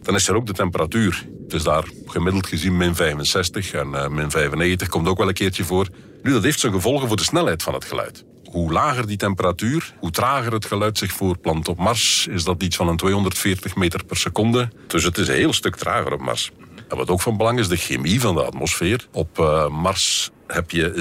Dan 0.02 0.14
is 0.14 0.28
er 0.28 0.34
ook 0.34 0.46
de 0.46 0.52
temperatuur. 0.52 1.26
Het 1.42 1.52
is 1.52 1.62
daar 1.62 1.84
gemiddeld 2.06 2.46
gezien 2.46 2.76
min 2.76 2.94
65 2.94 3.72
en 3.72 3.94
eh, 3.94 4.08
min 4.08 4.30
95 4.30 4.88
komt 4.88 5.08
ook 5.08 5.18
wel 5.18 5.28
een 5.28 5.34
keertje 5.34 5.64
voor. 5.64 5.88
Nu, 6.22 6.32
dat 6.32 6.42
heeft 6.42 6.60
zijn 6.60 6.72
gevolgen 6.72 7.08
voor 7.08 7.16
de 7.16 7.22
snelheid 7.22 7.62
van 7.62 7.74
het 7.74 7.84
geluid. 7.84 8.24
Hoe 8.44 8.72
lager 8.72 9.06
die 9.06 9.16
temperatuur, 9.16 9.94
hoe 9.98 10.10
trager 10.10 10.52
het 10.52 10.64
geluid 10.64 10.98
zich 10.98 11.12
voorplant. 11.12 11.68
Op 11.68 11.78
Mars 11.78 12.26
is 12.26 12.44
dat 12.44 12.62
iets 12.62 12.76
van 12.76 12.88
een 12.88 12.96
240 12.96 13.76
meter 13.76 14.04
per 14.04 14.16
seconde. 14.16 14.68
Dus 14.86 15.04
het 15.04 15.18
is 15.18 15.28
een 15.28 15.34
heel 15.34 15.52
stuk 15.52 15.76
trager 15.76 16.12
op 16.12 16.20
Mars. 16.20 16.50
En 16.88 16.96
wat 16.96 17.08
ook 17.08 17.20
van 17.20 17.36
belang 17.36 17.58
is, 17.58 17.68
de 17.68 17.76
chemie 17.76 18.20
van 18.20 18.34
de 18.34 18.44
atmosfeer. 18.44 19.06
Op 19.12 19.38
eh, 19.38 19.68
Mars 19.68 20.30
heb 20.46 20.70
je 20.70 20.92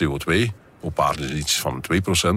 96% 0.00 0.04
CO2. 0.04 0.52
Op 0.80 1.00
aarde 1.00 1.24
is 1.24 1.32
iets 1.32 1.60
van 1.60 1.84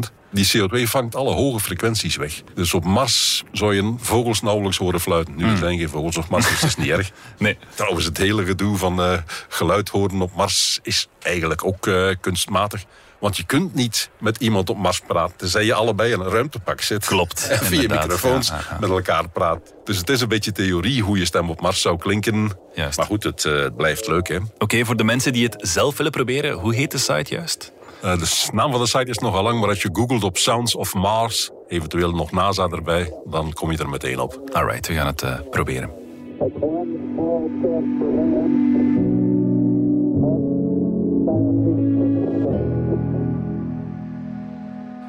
2%. 0.10 0.21
Die 0.32 0.48
CO2 0.58 0.84
vangt 0.90 1.16
alle 1.16 1.34
hoge 1.34 1.60
frequenties 1.60 2.16
weg. 2.16 2.42
Dus 2.56 2.74
op 2.74 2.84
Mars 2.84 3.44
zou 3.52 3.76
je 3.76 3.94
vogels 3.98 4.42
nauwelijks 4.42 4.78
horen 4.78 5.00
fluiten. 5.00 5.36
Nu 5.36 5.58
zijn 5.58 5.78
geen 5.78 5.90
vogels 5.90 6.18
op 6.18 6.30
Mars, 6.30 6.50
dus 6.50 6.60
dat 6.60 6.70
is 6.70 6.76
niet 6.76 6.90
erg. 6.98 7.12
Nee. 7.38 7.58
Trouwens, 7.76 8.06
het 8.06 8.18
hele 8.18 8.46
gedoe 8.46 8.78
van 8.78 9.02
eh, 9.02 9.18
geluid 9.48 9.90
horen 9.90 10.22
op 10.22 10.36
Mars 10.36 10.80
is 10.84 11.08
eigenlijk 11.20 11.66
ook 11.66 11.88
eh, 11.88 12.08
kunstmatig. 12.22 12.84
Want 13.20 13.38
je 13.38 13.44
kunt 13.44 13.74
niet 13.74 14.10
met 14.20 14.38
iemand 14.38 14.70
op 14.70 14.78
Mars 14.78 15.00
praten, 15.08 15.38
tenzij 15.38 15.66
je 15.66 15.74
allebei 15.74 16.12
in 16.14 16.20
een 16.20 16.30
ruimtepak 16.30 16.82
zit. 16.82 17.06
Klopt, 17.06 17.48
En 17.48 17.66
via 17.66 17.82
microfoons 17.96 18.48
Ja, 18.48 18.56
ja, 18.56 18.62
ja. 18.70 18.78
met 18.80 18.90
elkaar 18.90 19.30
praat. 19.30 19.74
Dus 19.84 19.98
het 19.98 20.10
is 20.10 20.22
een 20.22 20.28
beetje 20.28 20.52
theorie 20.52 21.02
hoe 21.04 21.18
je 21.18 21.26
stem 21.26 21.50
op 21.50 21.62
Mars 21.62 21.82
zou 21.82 21.98
klinken. 21.98 22.52
Juist. 22.74 22.98
Maar 22.98 23.06
goed, 23.06 23.24
het 23.24 23.46
eh, 23.46 23.66
blijft 23.78 24.08
leuk, 24.08 24.28
hè. 24.28 24.38
Oké, 24.58 24.86
voor 24.86 24.96
de 24.98 25.04
mensen 25.04 25.34
die 25.34 25.44
het 25.44 25.56
zelf 25.58 25.98
willen 25.98 26.12
proberen, 26.12 26.54
hoe 26.54 26.76
heet 26.76 26.92
de 26.92 26.98
site 26.98 27.34
juist? 27.36 27.72
Eh, 28.02 28.18
de 28.18 28.50
naam 28.54 28.72
van 28.72 28.82
de 28.82 28.88
site 28.88 29.10
is 29.10 29.18
nogal 29.18 29.44
lang, 29.44 29.60
maar 29.60 29.70
als 29.70 29.82
je 29.82 29.90
googelt 29.94 30.24
op 30.24 30.38
Sounds 30.38 30.76
of 30.76 30.94
Mars, 30.94 31.50
eventueel 31.68 32.12
nog 32.12 32.32
NASA 32.32 32.68
erbij, 32.68 33.14
dan 33.26 33.54
kom 33.54 33.72
je 33.72 33.78
er 33.78 33.90
meteen 33.90 34.20
op. 34.20 34.42
Alright, 34.52 34.88
we 34.88 34.94
gaan 34.94 35.06
het 35.08 35.22
eh, 35.22 35.40
proberen. 35.50 35.90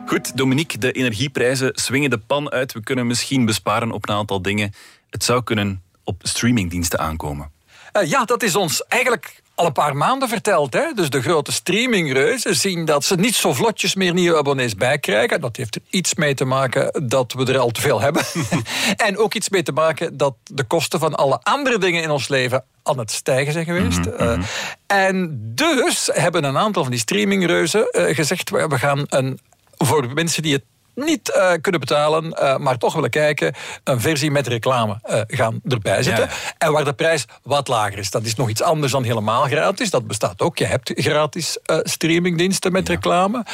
Goed, 0.07 0.37
Dominique, 0.37 0.79
de 0.79 0.93
energieprijzen 0.93 1.71
swingen 1.75 2.11
de 2.11 2.19
pan 2.19 2.51
uit. 2.51 2.73
We 2.73 2.83
kunnen 2.83 3.07
misschien 3.07 3.45
besparen 3.47 3.93
op 3.93 4.09
een 4.09 4.15
aantal 4.15 4.43
dingen. 4.43 4.73
Het 5.11 5.25
zou 5.25 5.43
kunnen 5.43 5.83
op 6.05 6.21
streamingdiensten 6.23 6.99
aankomen. 6.99 7.51
Uh, 7.93 8.11
ja, 8.11 8.25
dat 8.25 8.43
is 8.43 8.57
ons 8.57 8.85
eigenlijk 8.87 9.42
al 9.55 9.67
een 9.67 9.73
paar 9.73 9.97
maanden 9.97 10.29
verteld. 10.29 10.73
Hè? 10.73 10.93
Dus 10.95 11.11
de 11.11 11.23
grote 11.23 11.53
streamingreuzen 11.53 12.57
zien 12.57 12.85
dat 12.85 13.05
ze 13.05 13.15
niet 13.15 13.35
zo 13.35 13.53
vlotjes 13.53 13.95
meer 13.95 14.13
nieuwe 14.13 14.39
abonnees 14.39 14.75
bijkrijgen. 14.75 15.41
Dat 15.41 15.57
heeft 15.57 15.75
er 15.75 15.83
iets 15.91 16.15
mee 16.15 16.35
te 16.35 16.45
maken 16.45 17.09
dat 17.09 17.33
we 17.33 17.45
er 17.45 17.59
al 17.59 17.71
te 17.71 17.81
veel 17.81 18.01
hebben. 18.01 18.23
en 19.07 19.19
ook 19.19 19.35
iets 19.35 19.49
mee 19.49 19.63
te 19.63 19.73
maken 19.73 20.17
dat 20.17 20.35
de 20.45 20.65
kosten 20.65 20.99
van 20.99 21.15
alle 21.15 21.41
andere 21.43 21.79
dingen 21.79 22.03
in 22.03 22.11
ons 22.11 22.29
leven 22.29 22.65
aan 22.83 22.99
het 22.99 23.11
stijgen 23.11 23.53
zijn 23.53 23.65
geweest. 23.65 23.99
Mm 23.99 24.13
-hmm. 24.17 24.41
uh, 24.41 24.47
en 24.87 25.41
dus 25.55 26.11
hebben 26.13 26.45
een 26.45 26.59
aantal 26.59 26.83
van 26.83 26.93
die 26.93 27.01
streamingreuzen 27.01 27.89
uh, 27.93 28.15
gezegd... 28.15 28.51
we 28.51 28.79
gaan 28.79 29.05
een 29.09 29.39
voor 29.77 30.13
mensen 30.15 30.43
die 30.43 30.53
het 30.53 30.65
niet 30.95 31.33
uh, 31.37 31.53
kunnen 31.61 31.81
betalen, 31.81 32.25
uh, 32.25 32.57
maar 32.57 32.79
toch 32.79 32.95
willen 32.95 33.11
kijken, 33.11 33.55
een 33.85 34.01
versie 34.01 34.31
met 34.31 34.47
reclame 34.47 34.99
uh, 35.11 35.21
gaan 35.27 35.61
erbij 35.69 36.03
zitten. 36.03 36.25
Ja. 36.25 36.31
En 36.59 36.73
waar 36.73 36.85
de 36.85 36.93
prijs 36.93 37.25
wat 37.43 37.69
lager 37.69 37.99
is. 37.99 38.11
Dat 38.11 38.25
is 38.25 38.35
nog 38.35 38.49
iets 38.49 38.63
anders 38.63 38.93
dan 38.93 39.05
helemaal 39.05 39.43
gratis. 39.43 39.91
Dat 39.91 40.07
bestaat 40.07 40.41
ook. 40.41 40.59
Je 40.59 40.65
hebt 40.65 40.93
gratis 40.95 41.59
streamingdiensten 41.83 42.73
met 42.73 42.87
ja. 42.87 42.95
reclame. 42.95 43.45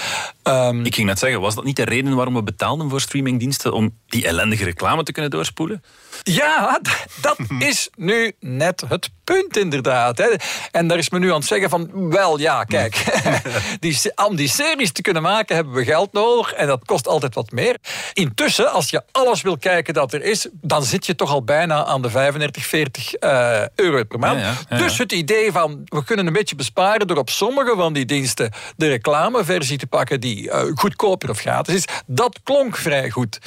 Um, 0.42 0.84
Ik 0.84 0.94
ging 0.94 1.06
net 1.06 1.18
zeggen, 1.18 1.40
was 1.40 1.54
dat 1.54 1.64
niet 1.64 1.76
de 1.76 1.84
reden 1.84 2.14
waarom 2.14 2.34
we 2.34 2.42
betaalden 2.42 2.90
voor 2.90 3.00
streamingdiensten? 3.00 3.72
Om 3.72 3.98
die 4.06 4.26
ellendige 4.26 4.64
reclame 4.64 5.02
te 5.02 5.12
kunnen 5.12 5.30
doorspoelen? 5.30 5.82
Ja, 6.22 6.80
dat 7.20 7.38
is 7.58 7.90
nu 7.96 8.32
net 8.40 8.84
het 8.88 9.10
punt 9.24 9.56
inderdaad. 9.56 10.18
Hè. 10.18 10.34
En 10.70 10.88
daar 10.88 10.98
is 10.98 11.10
men 11.10 11.20
nu 11.20 11.28
aan 11.28 11.38
het 11.38 11.46
zeggen 11.46 11.70
van, 11.70 12.10
wel 12.10 12.38
ja, 12.38 12.64
kijk, 12.64 13.20
die, 13.80 13.98
om 14.26 14.36
die 14.36 14.48
series 14.48 14.92
te 14.92 15.02
kunnen 15.02 15.22
maken 15.22 15.56
hebben 15.56 15.74
we 15.74 15.84
geld 15.84 16.12
nodig 16.12 16.52
en 16.52 16.66
dat 16.66 16.84
kost 16.84 17.08
altijd 17.08 17.34
wat 17.38 17.50
meer. 17.50 17.76
Intussen, 18.12 18.72
als 18.72 18.90
je 18.90 19.02
alles 19.12 19.42
wil 19.42 19.58
kijken 19.58 19.94
dat 19.94 20.12
er 20.12 20.22
is, 20.22 20.48
dan 20.52 20.82
zit 20.82 21.06
je 21.06 21.14
toch 21.14 21.30
al 21.30 21.42
bijna 21.42 21.84
aan 21.84 22.02
de 22.02 22.10
35, 22.10 22.66
40 22.66 23.22
uh, 23.22 23.60
euro 23.74 24.04
per 24.04 24.18
maand. 24.18 24.40
Ja, 24.40 24.46
ja, 24.46 24.56
ja, 24.68 24.76
dus 24.76 24.98
het 24.98 25.12
idee 25.12 25.52
van, 25.52 25.82
we 25.84 26.04
kunnen 26.04 26.26
een 26.26 26.32
beetje 26.32 26.56
besparen 26.56 27.06
door 27.06 27.16
op 27.16 27.30
sommige 27.30 27.74
van 27.76 27.92
die 27.92 28.04
diensten 28.04 28.52
de 28.76 28.88
reclameversie 28.88 29.78
te 29.78 29.86
pakken 29.86 30.20
die 30.20 30.44
uh, 30.44 30.62
goedkoper 30.74 31.30
of 31.30 31.38
gratis 31.38 31.74
is, 31.74 31.84
dat 32.06 32.40
klonk 32.42 32.76
vrij 32.76 33.10
goed. 33.10 33.38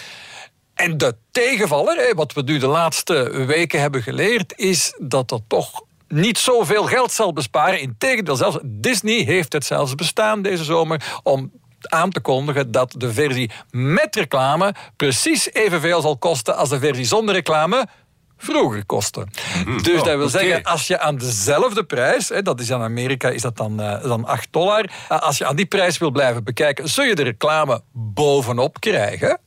En 0.73 0.97
de 0.97 1.15
tegenvaller, 1.32 2.15
wat 2.15 2.34
we 2.34 2.41
nu 2.41 2.58
de 2.58 2.67
laatste 2.67 3.45
weken 3.45 3.82
hebben 3.82 4.01
geleerd, 4.01 4.54
is 4.56 4.93
dat 4.99 5.30
dat 5.30 5.41
toch 5.47 5.84
niet 6.08 6.38
zoveel 6.38 6.84
geld 6.86 7.12
zal 7.12 7.34
besparen. 7.34 7.80
Integendeel, 7.80 8.36
zelfs 8.36 8.58
Disney 8.63 9.23
heeft 9.23 9.54
het 9.54 9.65
zelfs 9.65 9.95
bestaan 9.95 10.41
deze 10.41 10.63
zomer 10.63 11.19
om 11.23 11.51
aan 11.89 12.09
te 12.09 12.19
kondigen 12.19 12.71
dat 12.71 12.95
de 12.97 13.13
versie 13.13 13.51
met 13.71 14.15
reclame 14.15 14.73
precies 14.95 15.53
evenveel 15.53 16.01
zal 16.01 16.17
kosten 16.17 16.55
als 16.55 16.69
de 16.69 16.79
versie 16.79 17.05
zonder 17.05 17.35
reclame 17.35 17.87
vroeger 18.37 18.85
kostte. 18.85 19.25
Mm, 19.65 19.83
dus 19.83 19.99
oh, 19.99 20.05
dat 20.05 20.17
wil 20.17 20.27
okay. 20.27 20.41
zeggen, 20.41 20.63
als 20.63 20.87
je 20.87 20.99
aan 20.99 21.17
dezelfde 21.17 21.83
prijs, 21.83 22.29
hè, 22.29 22.41
dat 22.41 22.59
is 22.59 22.69
in 22.69 22.81
Amerika 22.81 23.29
is 23.29 23.41
dat 23.41 23.57
dan, 23.57 23.81
uh, 23.81 24.03
dan 24.03 24.25
8 24.25 24.47
dollar, 24.51 24.89
uh, 25.11 25.19
als 25.19 25.37
je 25.37 25.45
aan 25.45 25.55
die 25.55 25.65
prijs 25.65 25.97
wil 25.97 26.11
blijven 26.11 26.43
bekijken, 26.43 26.89
zul 26.89 27.03
je 27.03 27.15
de 27.15 27.23
reclame 27.23 27.81
bovenop 27.93 28.79
krijgen. 28.79 29.39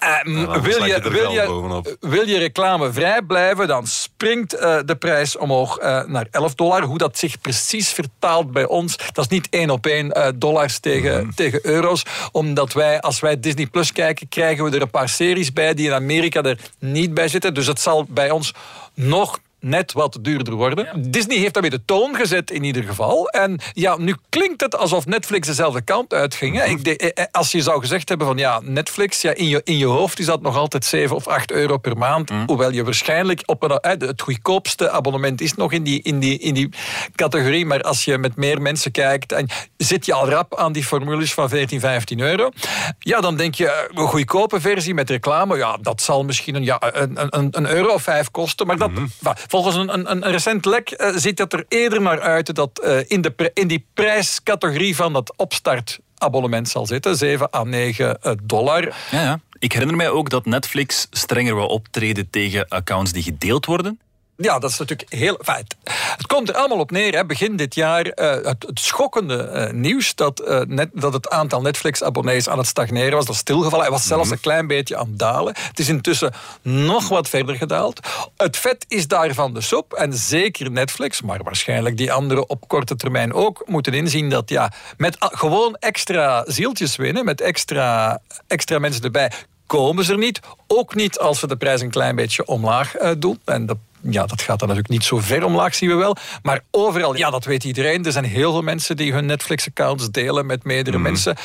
Ja, 0.00 0.60
wil, 0.60 0.84
je, 0.84 1.00
wil, 1.10 1.30
je, 1.30 1.96
wil 2.00 2.28
je 2.28 2.38
reclamevrij 2.38 3.22
blijven, 3.22 3.68
dan 3.68 3.86
springt 3.86 4.54
uh, 4.54 4.78
de 4.84 4.96
prijs 4.96 5.36
omhoog 5.36 5.80
uh, 5.80 6.04
naar 6.04 6.26
11 6.30 6.54
dollar. 6.54 6.82
Hoe 6.82 6.98
dat 6.98 7.18
zich 7.18 7.40
precies 7.40 7.88
vertaalt 7.88 8.52
bij 8.52 8.66
ons, 8.66 8.96
dat 9.12 9.24
is 9.24 9.30
niet 9.30 9.48
één 9.50 9.70
op 9.70 9.86
één 9.86 10.34
dollars 10.38 10.78
tegen, 10.78 11.24
mm. 11.24 11.34
tegen 11.34 11.66
euro's. 11.66 12.02
Omdat 12.32 12.72
wij, 12.72 13.00
als 13.00 13.20
wij 13.20 13.40
Disney 13.40 13.66
Plus 13.66 13.92
kijken, 13.92 14.28
krijgen 14.28 14.64
we 14.64 14.76
er 14.76 14.82
een 14.82 14.90
paar 14.90 15.08
series 15.08 15.52
bij 15.52 15.74
die 15.74 15.86
in 15.86 15.94
Amerika 15.94 16.42
er 16.42 16.58
niet 16.78 17.14
bij 17.14 17.28
zitten. 17.28 17.54
Dus 17.54 17.66
het 17.66 17.80
zal 17.80 18.06
bij 18.08 18.30
ons 18.30 18.54
nog 18.94 19.38
net 19.60 19.92
wat 19.92 20.18
duurder 20.20 20.54
worden. 20.54 20.84
Ja. 20.84 20.92
Disney 21.10 21.36
heeft 21.36 21.52
daarmee 21.52 21.70
de 21.70 21.84
toon 21.84 22.14
gezet 22.14 22.50
in 22.50 22.64
ieder 22.64 22.82
geval. 22.82 23.28
En 23.28 23.60
ja, 23.72 23.96
nu 23.96 24.16
klinkt 24.28 24.60
het 24.60 24.76
alsof 24.76 25.06
Netflix 25.06 25.46
dezelfde 25.46 25.80
kant 25.80 26.12
uitging. 26.12 26.56
Hè. 26.56 26.64
Ik 26.64 26.84
de, 26.84 26.96
eh, 26.96 27.24
als 27.30 27.52
je 27.52 27.62
zou 27.62 27.80
gezegd 27.80 28.08
hebben 28.08 28.26
van 28.26 28.36
ja, 28.36 28.60
Netflix, 28.62 29.20
ja, 29.22 29.34
in, 29.34 29.48
je, 29.48 29.60
in 29.64 29.78
je 29.78 29.86
hoofd 29.86 30.18
is 30.18 30.26
dat 30.26 30.42
nog 30.42 30.56
altijd 30.56 30.84
7 30.84 31.16
of 31.16 31.26
8 31.26 31.52
euro 31.52 31.78
per 31.78 31.96
maand. 31.96 32.30
Mm. 32.30 32.42
Hoewel 32.46 32.72
je 32.72 32.84
waarschijnlijk 32.84 33.42
op 33.46 33.62
een, 33.62 33.78
het 33.80 34.22
goedkoopste 34.22 34.90
abonnement 34.90 35.40
is 35.40 35.54
nog 35.54 35.72
in 35.72 35.82
die, 35.82 36.02
in, 36.02 36.18
die, 36.18 36.38
in 36.38 36.54
die 36.54 36.68
categorie. 37.14 37.66
Maar 37.66 37.82
als 37.82 38.04
je 38.04 38.18
met 38.18 38.36
meer 38.36 38.62
mensen 38.62 38.90
kijkt 38.90 39.32
en 39.32 39.48
zit 39.76 40.06
je 40.06 40.12
al 40.12 40.28
rap 40.28 40.56
aan 40.56 40.72
die 40.72 40.84
formules 40.84 41.34
van 41.34 41.48
14, 41.48 41.80
15 41.80 42.20
euro. 42.20 42.50
Ja, 42.98 43.20
dan 43.20 43.36
denk 43.36 43.54
je, 43.54 43.90
een 43.94 44.06
goedkope 44.06 44.60
versie 44.60 44.94
met 44.94 45.10
reclame, 45.10 45.56
ja, 45.56 45.78
dat 45.80 46.02
zal 46.02 46.24
misschien 46.24 46.54
een, 46.54 46.64
ja, 46.64 46.78
een, 46.80 47.18
een, 47.30 47.48
een 47.50 47.68
euro 47.68 47.92
of 47.92 48.02
vijf 48.02 48.30
kosten. 48.30 48.66
Maar 48.66 48.76
dat, 48.76 48.90
mm. 48.90 49.10
Volgens 49.50 49.76
een, 49.76 49.94
een, 49.94 50.10
een, 50.10 50.30
recent 50.30 50.64
lek 50.64 50.94
uh, 50.96 51.16
ziet 51.16 51.38
het 51.38 51.52
er 51.52 51.64
eerder 51.68 52.02
naar 52.02 52.20
uit 52.20 52.54
dat 52.54 52.82
uh, 52.84 52.98
in, 53.06 53.20
de, 53.20 53.50
in 53.54 53.68
die 53.68 53.86
prijscategorie 53.94 54.96
van 54.96 55.12
dat 55.12 55.32
opstartabonnement 55.36 56.68
zal 56.68 56.86
zitten. 56.86 57.16
7 57.16 57.54
à 57.54 57.64
9 57.64 58.18
uh, 58.22 58.32
dollar. 58.42 58.82
Ja, 59.10 59.22
ja. 59.22 59.40
Ik 59.58 59.72
herinner 59.72 59.96
mij 59.96 60.10
ook 60.10 60.30
dat 60.30 60.46
Netflix 60.46 61.06
strenger 61.10 61.54
wil 61.54 61.66
optreden 61.66 62.30
tegen 62.30 62.68
accounts 62.68 63.12
die 63.12 63.22
gedeeld 63.22 63.66
worden. 63.66 64.00
Ja, 64.42 64.58
dat 64.58 64.70
is 64.70 64.78
natuurlijk 64.78 65.12
heel 65.12 65.38
feit. 65.42 65.76
Het 66.16 66.26
komt 66.26 66.48
er 66.48 66.54
allemaal 66.54 66.78
op 66.78 66.90
neer. 66.90 67.14
Hè. 67.14 67.26
Begin 67.26 67.56
dit 67.56 67.74
jaar 67.74 68.06
uh, 68.06 68.12
het, 68.14 68.64
het, 68.66 68.80
schokkende 68.80 69.50
uh, 69.54 69.72
nieuws 69.72 70.14
dat, 70.14 70.40
uh, 70.40 70.60
net, 70.60 70.90
dat 70.92 71.12
het 71.12 71.28
aantal 71.28 71.60
Netflix-abonnees 71.60 72.48
aan 72.48 72.58
het 72.58 72.66
stagneren 72.66 73.12
was. 73.12 73.24
Dat 73.24 73.34
is 73.34 73.40
stilgevallen. 73.40 73.84
Hij 73.84 73.94
was 73.94 74.06
zelfs 74.06 74.22
mm 74.22 74.28
-hmm. 74.28 74.36
een 74.36 74.42
klein 74.42 74.66
beetje 74.66 74.96
aan 74.96 75.06
het 75.06 75.18
dalen. 75.18 75.54
Het 75.62 75.78
is 75.78 75.88
intussen 75.88 76.32
nog 76.62 77.08
wat 77.08 77.28
verder 77.28 77.56
gedaald. 77.56 78.00
Het 78.36 78.56
vet 78.56 78.84
is 78.88 79.08
daarvan 79.08 79.54
de 79.54 79.60
soep. 79.60 79.92
En 79.92 80.12
zeker 80.12 80.70
Netflix, 80.70 81.22
maar 81.22 81.42
waarschijnlijk 81.42 81.96
die 81.96 82.12
anderen 82.12 82.48
op 82.48 82.68
korte 82.68 82.96
termijn 82.96 83.32
ook, 83.32 83.62
moeten 83.66 83.94
inzien 83.94 84.30
dat 84.30 84.48
ja, 84.48 84.72
met 84.96 85.16
gewoon 85.18 85.76
extra 85.76 86.44
zieltjes 86.46 86.96
winnen, 86.96 87.24
met 87.24 87.40
extra, 87.40 88.20
extra 88.46 88.78
mensen 88.78 89.02
erbij, 89.02 89.32
komen 89.66 90.04
ze 90.04 90.12
er 90.12 90.18
niet. 90.18 90.40
Ook 90.66 90.94
niet 90.94 91.18
als 91.18 91.40
we 91.40 91.46
de 91.46 91.56
prijs 91.56 91.80
een 91.80 91.90
klein 91.90 92.16
beetje 92.16 92.46
omlaag 92.46 92.92
doen. 93.18 93.40
En 93.44 93.66
dat 93.66 93.76
ja, 94.00 94.26
dat 94.26 94.42
gaat 94.42 94.58
dan 94.58 94.68
natuurlijk 94.68 94.88
niet 94.88 95.04
zo 95.04 95.18
ver 95.18 95.44
omlaag, 95.44 95.74
zien 95.74 95.88
we 95.88 95.94
wel. 95.94 96.16
Maar 96.42 96.60
overal, 96.70 97.16
ja, 97.16 97.30
dat 97.30 97.44
weet 97.44 97.64
iedereen. 97.64 98.04
Er 98.04 98.12
zijn 98.12 98.24
heel 98.24 98.52
veel 98.52 98.62
mensen 98.62 98.96
die 98.96 99.12
hun 99.12 99.26
Netflix-accounts 99.26 100.10
delen 100.10 100.46
met 100.46 100.64
meerdere 100.64 100.96
mm. 100.96 101.02
mensen. 101.02 101.36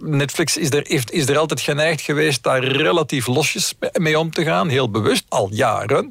Netflix 0.00 0.56
is 0.56 0.70
er, 0.70 0.84
heeft, 0.86 1.12
is 1.12 1.28
er 1.28 1.38
altijd 1.38 1.60
geneigd 1.60 2.00
geweest 2.00 2.42
daar 2.42 2.64
relatief 2.64 3.26
losjes 3.26 3.74
mee 3.92 4.18
om 4.18 4.30
te 4.30 4.44
gaan. 4.44 4.68
Heel 4.68 4.90
bewust, 4.90 5.24
al 5.28 5.48
jaren. 5.50 6.08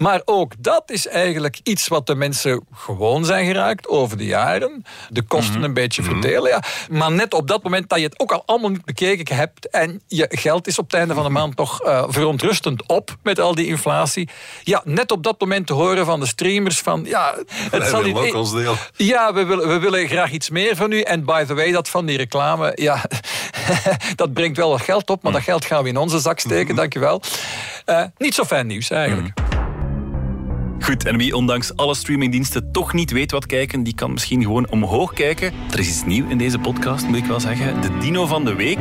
Maar 0.00 0.22
ook 0.24 0.52
dat 0.58 0.90
is 0.90 1.06
eigenlijk 1.06 1.60
iets 1.62 1.88
wat 1.88 2.06
de 2.06 2.14
mensen 2.14 2.66
gewoon 2.74 3.24
zijn 3.24 3.46
geraakt 3.46 3.88
over 3.88 4.16
de 4.16 4.24
jaren. 4.24 4.84
De 5.08 5.22
kosten 5.22 5.50
mm 5.50 5.56
-hmm. 5.56 5.64
een 5.64 5.74
beetje 5.74 6.02
verdelen. 6.02 6.50
Ja. 6.50 6.62
Maar 6.90 7.12
net 7.12 7.34
op 7.34 7.48
dat 7.48 7.62
moment 7.62 7.88
dat 7.88 7.98
je 7.98 8.04
het 8.04 8.20
ook 8.20 8.32
al 8.32 8.42
allemaal 8.46 8.70
niet 8.70 8.84
bekeken 8.84 9.36
hebt 9.36 9.68
en 9.68 10.02
je 10.06 10.26
geld 10.28 10.66
is 10.66 10.78
op 10.78 10.84
het 10.84 10.94
einde 10.94 11.14
van 11.14 11.24
de 11.24 11.30
maand 11.30 11.56
toch 11.56 11.86
uh, 11.86 12.04
verontrustend 12.08 12.88
op 12.88 13.16
met 13.22 13.40
al 13.40 13.54
die 13.54 13.66
inflatie. 13.66 14.28
Ja, 14.62 14.82
net 14.84 15.12
op 15.12 15.22
dat 15.22 15.40
moment 15.40 15.66
te 15.66 15.72
horen 15.72 16.06
van 16.06 16.20
de 16.20 16.26
streamers 16.26 16.78
van 16.78 17.04
ja, 17.04 17.34
het 17.70 17.86
zal 17.86 18.02
niet... 18.02 18.16
Ook 18.16 18.34
ons 18.34 18.52
deel. 18.52 18.74
Ja, 18.96 19.32
we 19.32 19.44
willen, 19.44 19.68
we 19.68 19.78
willen 19.78 20.08
graag 20.08 20.30
iets 20.30 20.50
meer 20.50 20.76
van 20.76 20.92
u. 20.92 21.00
En 21.00 21.24
by 21.24 21.44
the 21.44 21.54
way, 21.54 21.72
dat 21.72 21.88
van 21.88 22.06
die 22.06 22.16
reclame, 22.16 22.72
ja, 22.74 22.99
dat 24.16 24.32
brengt 24.32 24.56
wel 24.56 24.70
wat 24.70 24.80
geld 24.80 25.10
op, 25.10 25.22
maar 25.22 25.32
dat 25.32 25.42
geld 25.42 25.64
gaan 25.64 25.82
we 25.82 25.88
in 25.88 25.96
onze 25.96 26.18
zak 26.18 26.38
steken, 26.38 26.60
mm 26.60 26.66
-hmm. 26.66 26.76
dankjewel. 26.76 27.22
Uh, 27.86 28.02
niet 28.18 28.34
zo 28.34 28.44
fijn 28.44 28.66
nieuws 28.66 28.90
eigenlijk. 28.90 29.38
Mm 29.38 29.44
-hmm. 29.44 29.50
Goed, 30.80 31.06
en 31.06 31.16
wie 31.16 31.36
ondanks 31.36 31.76
alle 31.76 31.94
streamingdiensten 31.94 32.72
toch 32.72 32.92
niet 32.92 33.10
weet 33.10 33.30
wat 33.30 33.46
kijken, 33.46 33.82
die 33.82 33.94
kan 33.94 34.12
misschien 34.12 34.42
gewoon 34.42 34.70
omhoog 34.70 35.12
kijken. 35.12 35.52
Er 35.72 35.78
is 35.78 35.88
iets 35.88 36.04
nieuw 36.04 36.28
in 36.28 36.38
deze 36.38 36.58
podcast, 36.58 37.06
moet 37.06 37.16
ik 37.16 37.24
wel 37.24 37.40
zeggen. 37.40 37.80
De 37.80 37.98
dino 37.98 38.26
van 38.26 38.44
de 38.44 38.54
week, 38.54 38.78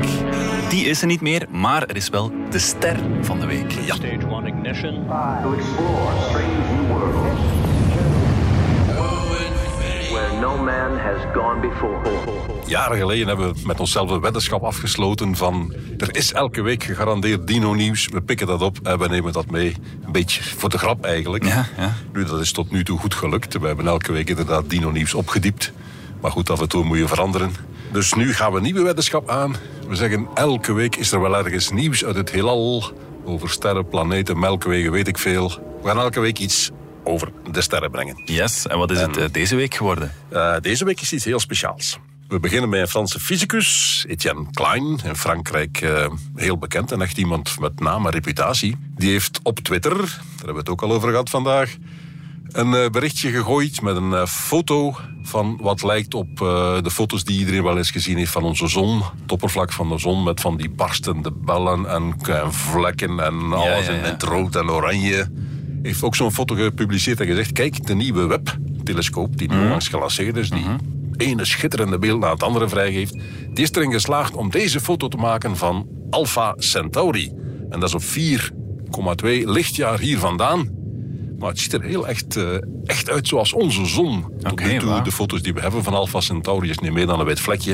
die 0.70 0.86
is 0.86 1.02
er 1.02 1.08
niet 1.08 1.22
meer, 1.22 1.46
maar 1.50 1.84
er 1.84 1.96
is 1.96 2.10
wel 2.10 2.32
de 2.50 2.60
ster 2.60 2.98
van 3.22 3.40
de 3.40 3.46
week. 3.46 3.72
Ja. 3.72 3.96
Stage 3.96 4.30
one 4.30 4.48
ignition. 4.48 5.08
To 5.44 5.54
explore 5.54 6.14
strange 6.28 6.74
new 6.74 6.88
worlds. 6.88 7.49
No 10.50 10.64
man 10.64 10.98
has 10.98 11.22
gone 11.34 11.60
before. 11.60 12.00
Jaren 12.66 12.98
geleden 12.98 13.28
hebben 13.28 13.54
we 13.54 13.62
met 13.66 13.80
onszelf 13.80 14.10
een 14.10 14.22
weddenschap 14.22 14.64
afgesloten 14.64 15.36
van... 15.36 15.74
er 15.98 16.16
is 16.16 16.34
elke 16.34 16.62
week 16.62 16.84
gegarandeerd 16.84 17.48
dino-nieuws. 17.48 18.08
We 18.08 18.22
pikken 18.22 18.48
dat 18.48 18.62
op 18.62 18.78
en 18.84 19.00
we 19.00 19.08
nemen 19.08 19.34
dat 19.34 19.52
mee. 19.52 19.76
Een 20.06 20.12
beetje 20.12 20.44
voor 20.44 20.70
de 20.70 20.78
grap 20.78 21.06
eigenlijk. 21.06 21.46
Ja, 21.46 21.68
ja. 21.78 21.94
Nu, 22.14 22.24
dat 22.24 22.40
is 22.40 22.52
tot 22.52 22.72
nu 22.72 22.84
toe 22.84 23.00
goed 23.00 23.14
gelukt. 23.14 23.60
We 23.60 23.68
hebben 23.68 23.88
elke 23.88 24.12
week 24.12 24.30
inderdaad 24.30 24.70
dino-nieuws 24.70 25.14
opgediept. 25.14 25.72
Maar 26.22 26.32
goed, 26.32 26.50
af 26.50 26.62
en 26.62 26.70
toe 26.70 26.84
moet 26.84 26.98
je 26.98 27.08
veranderen. 27.08 27.52
Dus 27.92 28.14
nu 28.14 28.34
gaan 28.34 28.52
we 28.52 28.58
een 28.58 28.64
nieuwe 28.64 28.82
weddenschap 28.82 29.30
aan. 29.30 29.56
We 29.88 29.96
zeggen, 29.96 30.28
elke 30.34 30.74
week 30.74 30.96
is 30.96 31.12
er 31.12 31.22
wel 31.22 31.38
ergens 31.38 31.72
nieuws 31.72 32.06
uit 32.06 32.16
het 32.16 32.32
heelal. 32.32 32.84
Over 33.26 33.50
sterren, 33.50 33.88
planeten, 33.88 34.40
melkwegen, 34.40 34.92
weet 34.92 35.08
ik 35.08 35.18
veel. 35.18 35.52
We 35.82 35.88
gaan 35.88 36.00
elke 36.00 36.20
week 36.20 36.40
iets 36.40 36.72
over 37.10 37.32
de 37.52 37.62
sterren 37.62 37.92
brengen. 37.92 38.22
Yes, 38.26 38.68
en 38.68 38.78
wat 38.78 38.92
is 38.92 39.00
en, 39.00 39.10
het 39.10 39.18
uh, 39.18 39.26
deze 39.32 39.56
week 39.56 39.74
geworden? 39.74 40.14
Uh, 40.34 40.56
deze 40.62 40.86
week 40.86 41.02
is 41.02 41.14
iets 41.14 41.26
heel 41.26 41.40
speciaals. 41.40 42.00
We 42.28 42.40
beginnen 42.40 42.70
bij 42.70 42.82
een 42.82 42.88
Franse 42.88 43.20
fysicus, 43.20 44.06
Etienne 44.08 44.46
Klein, 44.52 45.00
in 45.04 45.16
Frankrijk 45.16 45.82
eh, 45.82 46.08
heel 46.36 46.58
bekend 46.58 46.92
en 46.92 47.02
echt 47.02 47.18
iemand 47.18 47.60
met 47.60 47.80
naam 47.80 48.06
en 48.06 48.12
reputatie. 48.12 48.76
Die 48.96 49.10
heeft 49.10 49.40
op 49.44 49.60
Twitter, 49.60 49.98
daar 49.98 50.22
hebben 50.36 50.54
we 50.54 50.60
het 50.60 50.70
ook 50.70 50.82
al 50.82 50.92
over 50.92 51.10
gehad 51.10 51.30
vandaag, 51.30 51.76
een 52.52 52.74
eh, 52.74 52.90
berichtje 52.90 53.30
gegooid 53.30 53.82
met 53.82 53.96
een 53.96 54.14
eh, 54.14 54.26
foto 54.26 54.96
van 55.24 55.58
wat 55.62 55.84
lijkt 55.84 56.14
op 56.14 56.42
eh, 56.42 56.82
de 56.82 56.92
foto's 56.92 57.24
die 57.24 57.40
iedereen 57.40 57.64
wel 57.64 57.78
eens 57.78 57.92
gezien 57.92 58.18
heeft 58.18 58.32
van 58.32 58.44
onze 58.44 58.68
zon. 58.68 59.02
Het 59.22 59.32
oppervlak 59.32 59.72
van 59.72 59.90
de 59.90 59.98
zon 59.98 60.24
met 60.24 60.42
van 60.42 60.58
die 60.58 60.70
barstende 60.70 61.32
bellen 61.32 61.86
en, 61.86 62.16
en 62.26 62.54
vlekken 62.54 63.20
en 63.20 63.54
alles 63.54 63.86
ja, 63.86 63.92
ja. 63.92 63.98
in 63.98 64.04
het 64.04 64.24
rood 64.24 64.56
en 64.56 64.70
oranje. 64.70 65.32
Heeft 65.82 66.04
ook 66.04 66.16
zo'n 66.16 66.32
foto 66.32 66.56
gepubliceerd 66.56 67.20
en 67.20 67.28
gezegd, 67.28 67.52
kijk, 67.52 67.86
de 67.86 67.96
nieuwe 67.96 68.26
Webb-telescoop 68.28 69.38
die 69.38 69.50
nu 69.50 69.60
onlangs 69.60 69.88
gelanceerd 69.88 70.38
is, 70.38 70.50
die 70.50 70.66
ene 71.18 71.46
schitterende 71.46 72.00
beeld 72.00 72.20
na 72.20 72.32
het 72.32 72.44
andere 72.44 72.70
vrijgeeft, 72.70 73.14
die 73.54 73.64
is 73.64 73.72
erin 73.72 73.92
geslaagd 73.92 74.36
om 74.36 74.50
deze 74.50 74.80
foto 74.80 75.08
te 75.08 75.18
maken 75.18 75.58
van 75.58 75.88
Alpha 76.10 76.54
Centauri. 76.58 77.32
En 77.70 77.80
dat 77.80 77.90
is 77.90 77.96
op 77.96 78.04
4,2 79.24 79.30
lichtjaar 79.44 80.00
hier 80.00 80.18
vandaan. 80.18 80.79
Maar 81.40 81.50
het 81.50 81.60
ziet 81.60 81.74
er 81.74 81.82
heel 81.82 82.08
echt, 82.08 82.36
eh, 82.36 82.44
echt 82.86 83.10
uit 83.10 83.28
zoals 83.28 83.54
onze 83.54 83.86
zon. 83.86 84.26
Tot 84.44 84.60
nu 84.64 84.78
toe, 84.80 85.02
de 85.02 85.12
foto's 85.12 85.42
die 85.42 85.54
we 85.54 85.62
hebben 85.62 85.84
van 85.84 85.94
Alpha 85.94 86.20
Centauri 86.22 86.70
is 86.70 86.80
niet 86.80 86.92
meer 86.92 87.06
dan 87.06 87.20
een 87.20 87.26
wit 87.26 87.40
vlekje. 87.40 87.74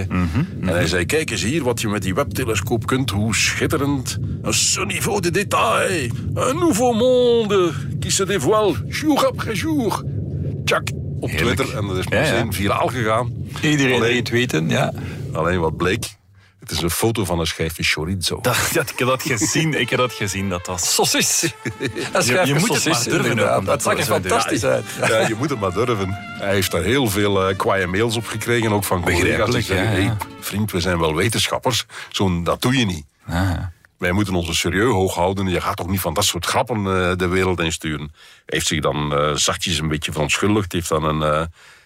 En 0.62 0.67
hij 0.67 0.88
zei, 0.88 1.06
kijk 1.06 1.30
eens 1.30 1.43
hier 1.43 1.63
wat 1.63 1.82
je 1.82 1.88
met 1.88 2.01
die 2.01 2.13
webtelescoop 2.13 2.86
kunt. 2.86 3.10
Hoe 3.10 3.36
schitterend. 3.36 4.17
Ce 4.49 4.86
niveau 4.86 5.21
de 5.21 5.32
détail. 5.32 6.10
Un 6.36 6.56
nouveau 6.60 6.95
monde 6.95 7.71
qui 7.99 8.12
se 8.12 8.25
dévoile 8.25 8.73
jour 8.89 9.25
après 9.28 9.54
jour. 9.56 10.04
Tjak, 10.65 10.88
op 11.19 11.30
Heerlijk. 11.30 11.56
Twitter. 11.56 11.78
En 11.78 11.88
dat 11.88 11.97
is 11.97 12.06
Ja, 12.10 12.23
ja. 12.25 12.32
meteen 12.34 12.54
viraal 12.54 12.88
gegaan. 12.88 13.34
Iedereen 13.62 13.95
Alleen- 13.95 14.12
retweeten, 14.12 14.69
ja. 14.69 14.93
Alleen 15.32 15.60
wat 15.60 15.78
bleek. 15.78 16.06
Het 16.69 16.78
is 16.78 16.82
een 16.82 16.89
foto 16.89 17.25
van 17.25 17.39
een 17.39 17.47
schijfje 17.47 17.84
chorizo. 17.84 18.39
Dat, 18.41 18.69
dat, 18.73 18.89
ik 18.89 18.99
heb 18.99 19.08
dat 19.08 19.21
gezien, 19.21 19.80
ik 19.80 19.89
heb 19.89 19.99
dat 19.99 20.13
gezien. 20.13 20.49
Dat 20.49 20.67
was... 20.67 20.97
Een 22.13 22.47
je 22.47 22.56
moet 22.60 22.73
het 22.73 22.86
maar 22.86 23.04
durven 23.04 23.56
ook 23.56 23.65
dat 23.65 23.73
Het 23.73 23.82
zag 23.82 23.97
er 23.97 24.04
fantastisch 24.06 24.63
uit. 24.63 24.86
Ja. 24.99 25.08
Ja, 25.08 25.28
je 25.28 25.36
moet 25.36 25.49
het 25.49 25.60
maar 25.60 25.73
durven. 25.73 26.10
Hij 26.39 26.54
heeft 26.54 26.71
daar 26.71 26.84
heel 26.84 27.10
veel 27.10 27.47
eh 27.49 27.58
kwaaie 27.58 27.88
mails 27.88 28.15
op 28.15 28.25
gekregen, 28.25 28.71
ook 28.71 28.84
van 28.84 29.01
collega's 29.01 29.51
die 29.51 29.62
zeggen... 29.62 29.86
ja, 29.86 29.97
ja. 29.97 30.06
Hey, 30.06 30.17
vriend, 30.39 30.71
we 30.71 30.80
zijn 30.80 30.99
wel 30.99 31.15
wetenschappers. 31.15 31.86
Zo'n, 32.10 32.43
dat 32.43 32.62
doe 32.62 32.78
je 32.78 32.86
niet. 32.86 33.06
Wij 33.97 34.12
moeten 34.12 34.34
onze 34.34 34.54
serieus 34.54 34.91
hoog 34.91 35.15
houden. 35.15 35.47
Je 35.47 35.62
gaat 35.62 35.78
toch 35.78 35.88
niet 35.88 35.99
van 35.99 36.13
dat 36.13 36.25
soort 36.25 36.45
grappen 36.45 36.78
eh, 36.78 37.15
de 37.15 37.28
wereld 37.28 37.60
insturen. 37.60 38.08
Hij 38.10 38.43
heeft 38.45 38.67
zich 38.67 38.82
dan 38.82 39.13
eh, 39.13 39.32
zachtjes 39.34 39.80
een 39.80 39.88
beetje 39.88 40.12
verontschuldigd. 40.12 40.71
heeft 40.71 40.89
dan 40.89 41.04
een 41.04 41.21
eh, 41.21 41.45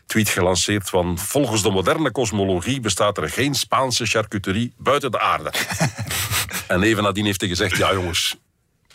tweet 0.10 0.30
gelanceerd 0.30 0.90
van... 0.90 1.18
Volgens 1.18 1.64
de 1.64 1.70
moderne 1.72 2.12
kosmologie 2.12 2.80
bestaat 2.80 3.18
er 3.18 3.30
geen 3.30 3.56
Spaanse 3.56 4.06
charcuterie 4.06 4.74
buiten 4.78 5.12
de 5.12 5.20
aarde. 5.20 5.52
en 6.68 6.84
even 6.84 7.04
nadien 7.04 7.26
heeft 7.26 7.40
hij 7.40 7.50
gezegd... 7.50 7.78
Ja 7.78 7.94
jongens, 7.94 8.38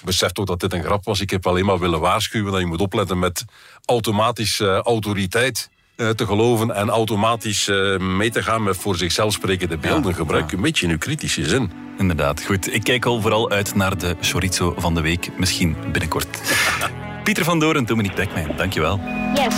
besef 0.05 0.33
toch 0.33 0.45
dat 0.45 0.61
dit 0.61 0.73
een 0.73 0.83
grap 0.83 1.05
was. 1.05 1.21
Ik 1.21 1.31
heb 1.31 1.47
alleen 1.47 1.65
maar 1.65 1.79
willen 1.79 2.01
waarschuwen 2.01 2.53
dat 2.53 2.61
je 2.61 2.67
moet 2.67 2.81
opletten 2.81 3.19
met 3.19 3.45
automatische 3.85 4.69
eh, 4.69 4.79
autoriteit 4.79 5.71
eh, 5.97 6.09
te 6.09 6.27
geloven 6.27 6.75
en 6.75 6.89
automatisch 6.89 7.69
eh, 7.69 7.99
mee 7.99 8.31
te 8.31 8.43
gaan 8.43 8.63
met 8.63 8.77
voor 8.77 8.97
zichzelf 8.97 9.33
sprekende 9.33 9.77
beelden. 9.77 10.15
Gebruik 10.15 10.53
een 10.53 10.61
beetje 10.61 10.89
uw 10.89 10.99
kritische 10.99 11.49
zin. 11.49 11.71
Inderdaad, 11.99 12.45
goed. 12.45 12.75
Ik 12.75 12.85
kijk 12.85 13.05
al 13.05 13.21
vooral 13.21 13.51
uit 13.51 13.75
naar 13.75 13.99
de 13.99 14.17
chorizo 14.21 14.75
van 14.77 14.95
de 14.95 15.01
week. 15.01 15.31
Misschien 15.39 15.77
binnenkort. 15.93 16.41
Pieter 17.25 17.45
van 17.45 17.59
Doorn, 17.59 17.85
Dominique 17.85 18.17
Dekmijn, 18.17 18.57
dankjewel. 18.57 19.01
Yes, 19.35 19.55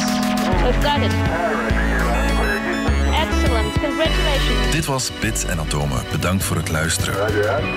we've 0.67 0.83
it. 1.03 1.13
Excellent. 3.15 3.73
Congratulations. 3.73 4.73
Dit 4.73 4.87
was 4.87 5.11
Bits 5.21 5.45
en 5.45 5.59
Atomen. 5.59 6.03
Bedankt 6.11 6.45
voor 6.45 6.57
het 6.57 6.69
luisteren. 6.69 7.15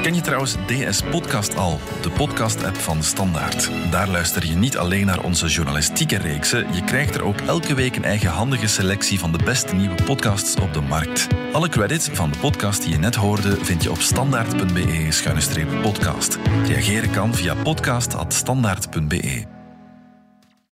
Ken 0.02 0.16
je 0.16 0.22
trouwens 0.22 0.56
DS 0.66 1.02
Podcast 1.02 1.56
al, 1.56 1.80
de 2.02 2.10
podcast-app 2.10 2.76
van 2.76 3.04
Standaard? 3.04 3.70
Daar 3.92 4.08
luister 4.08 4.46
je 4.46 4.56
niet 4.56 4.78
alleen 4.78 5.06
naar 5.06 5.24
onze 5.24 5.48
journalistieke 5.48 6.18
reeksen, 6.18 6.74
je 6.74 6.84
krijgt 6.84 7.16
er 7.16 7.24
ook 7.24 7.40
elke 7.40 7.74
week 7.74 7.96
een 7.96 8.04
eigenhandige 8.04 8.68
selectie 8.68 9.20
van 9.20 9.32
de 9.32 9.44
beste 9.44 9.76
nieuwe 9.76 10.04
podcasts 10.06 10.56
op 10.56 10.74
de 10.74 10.82
markt. 10.82 11.28
Alle 11.52 11.70
credits 11.70 12.10
van 12.12 12.32
de 12.32 12.38
podcast 12.38 12.84
die 12.84 12.92
je 12.92 13.00
net 13.00 13.16
hoorde 13.16 13.58
vind 13.62 13.84
je 13.84 13.92
op 13.92 14.00
standaard.be-podcast. 14.00 16.38
Reageren 16.66 17.12
kan 17.12 17.36
via 17.36 17.56
podcast.standaard.be. 17.56 19.59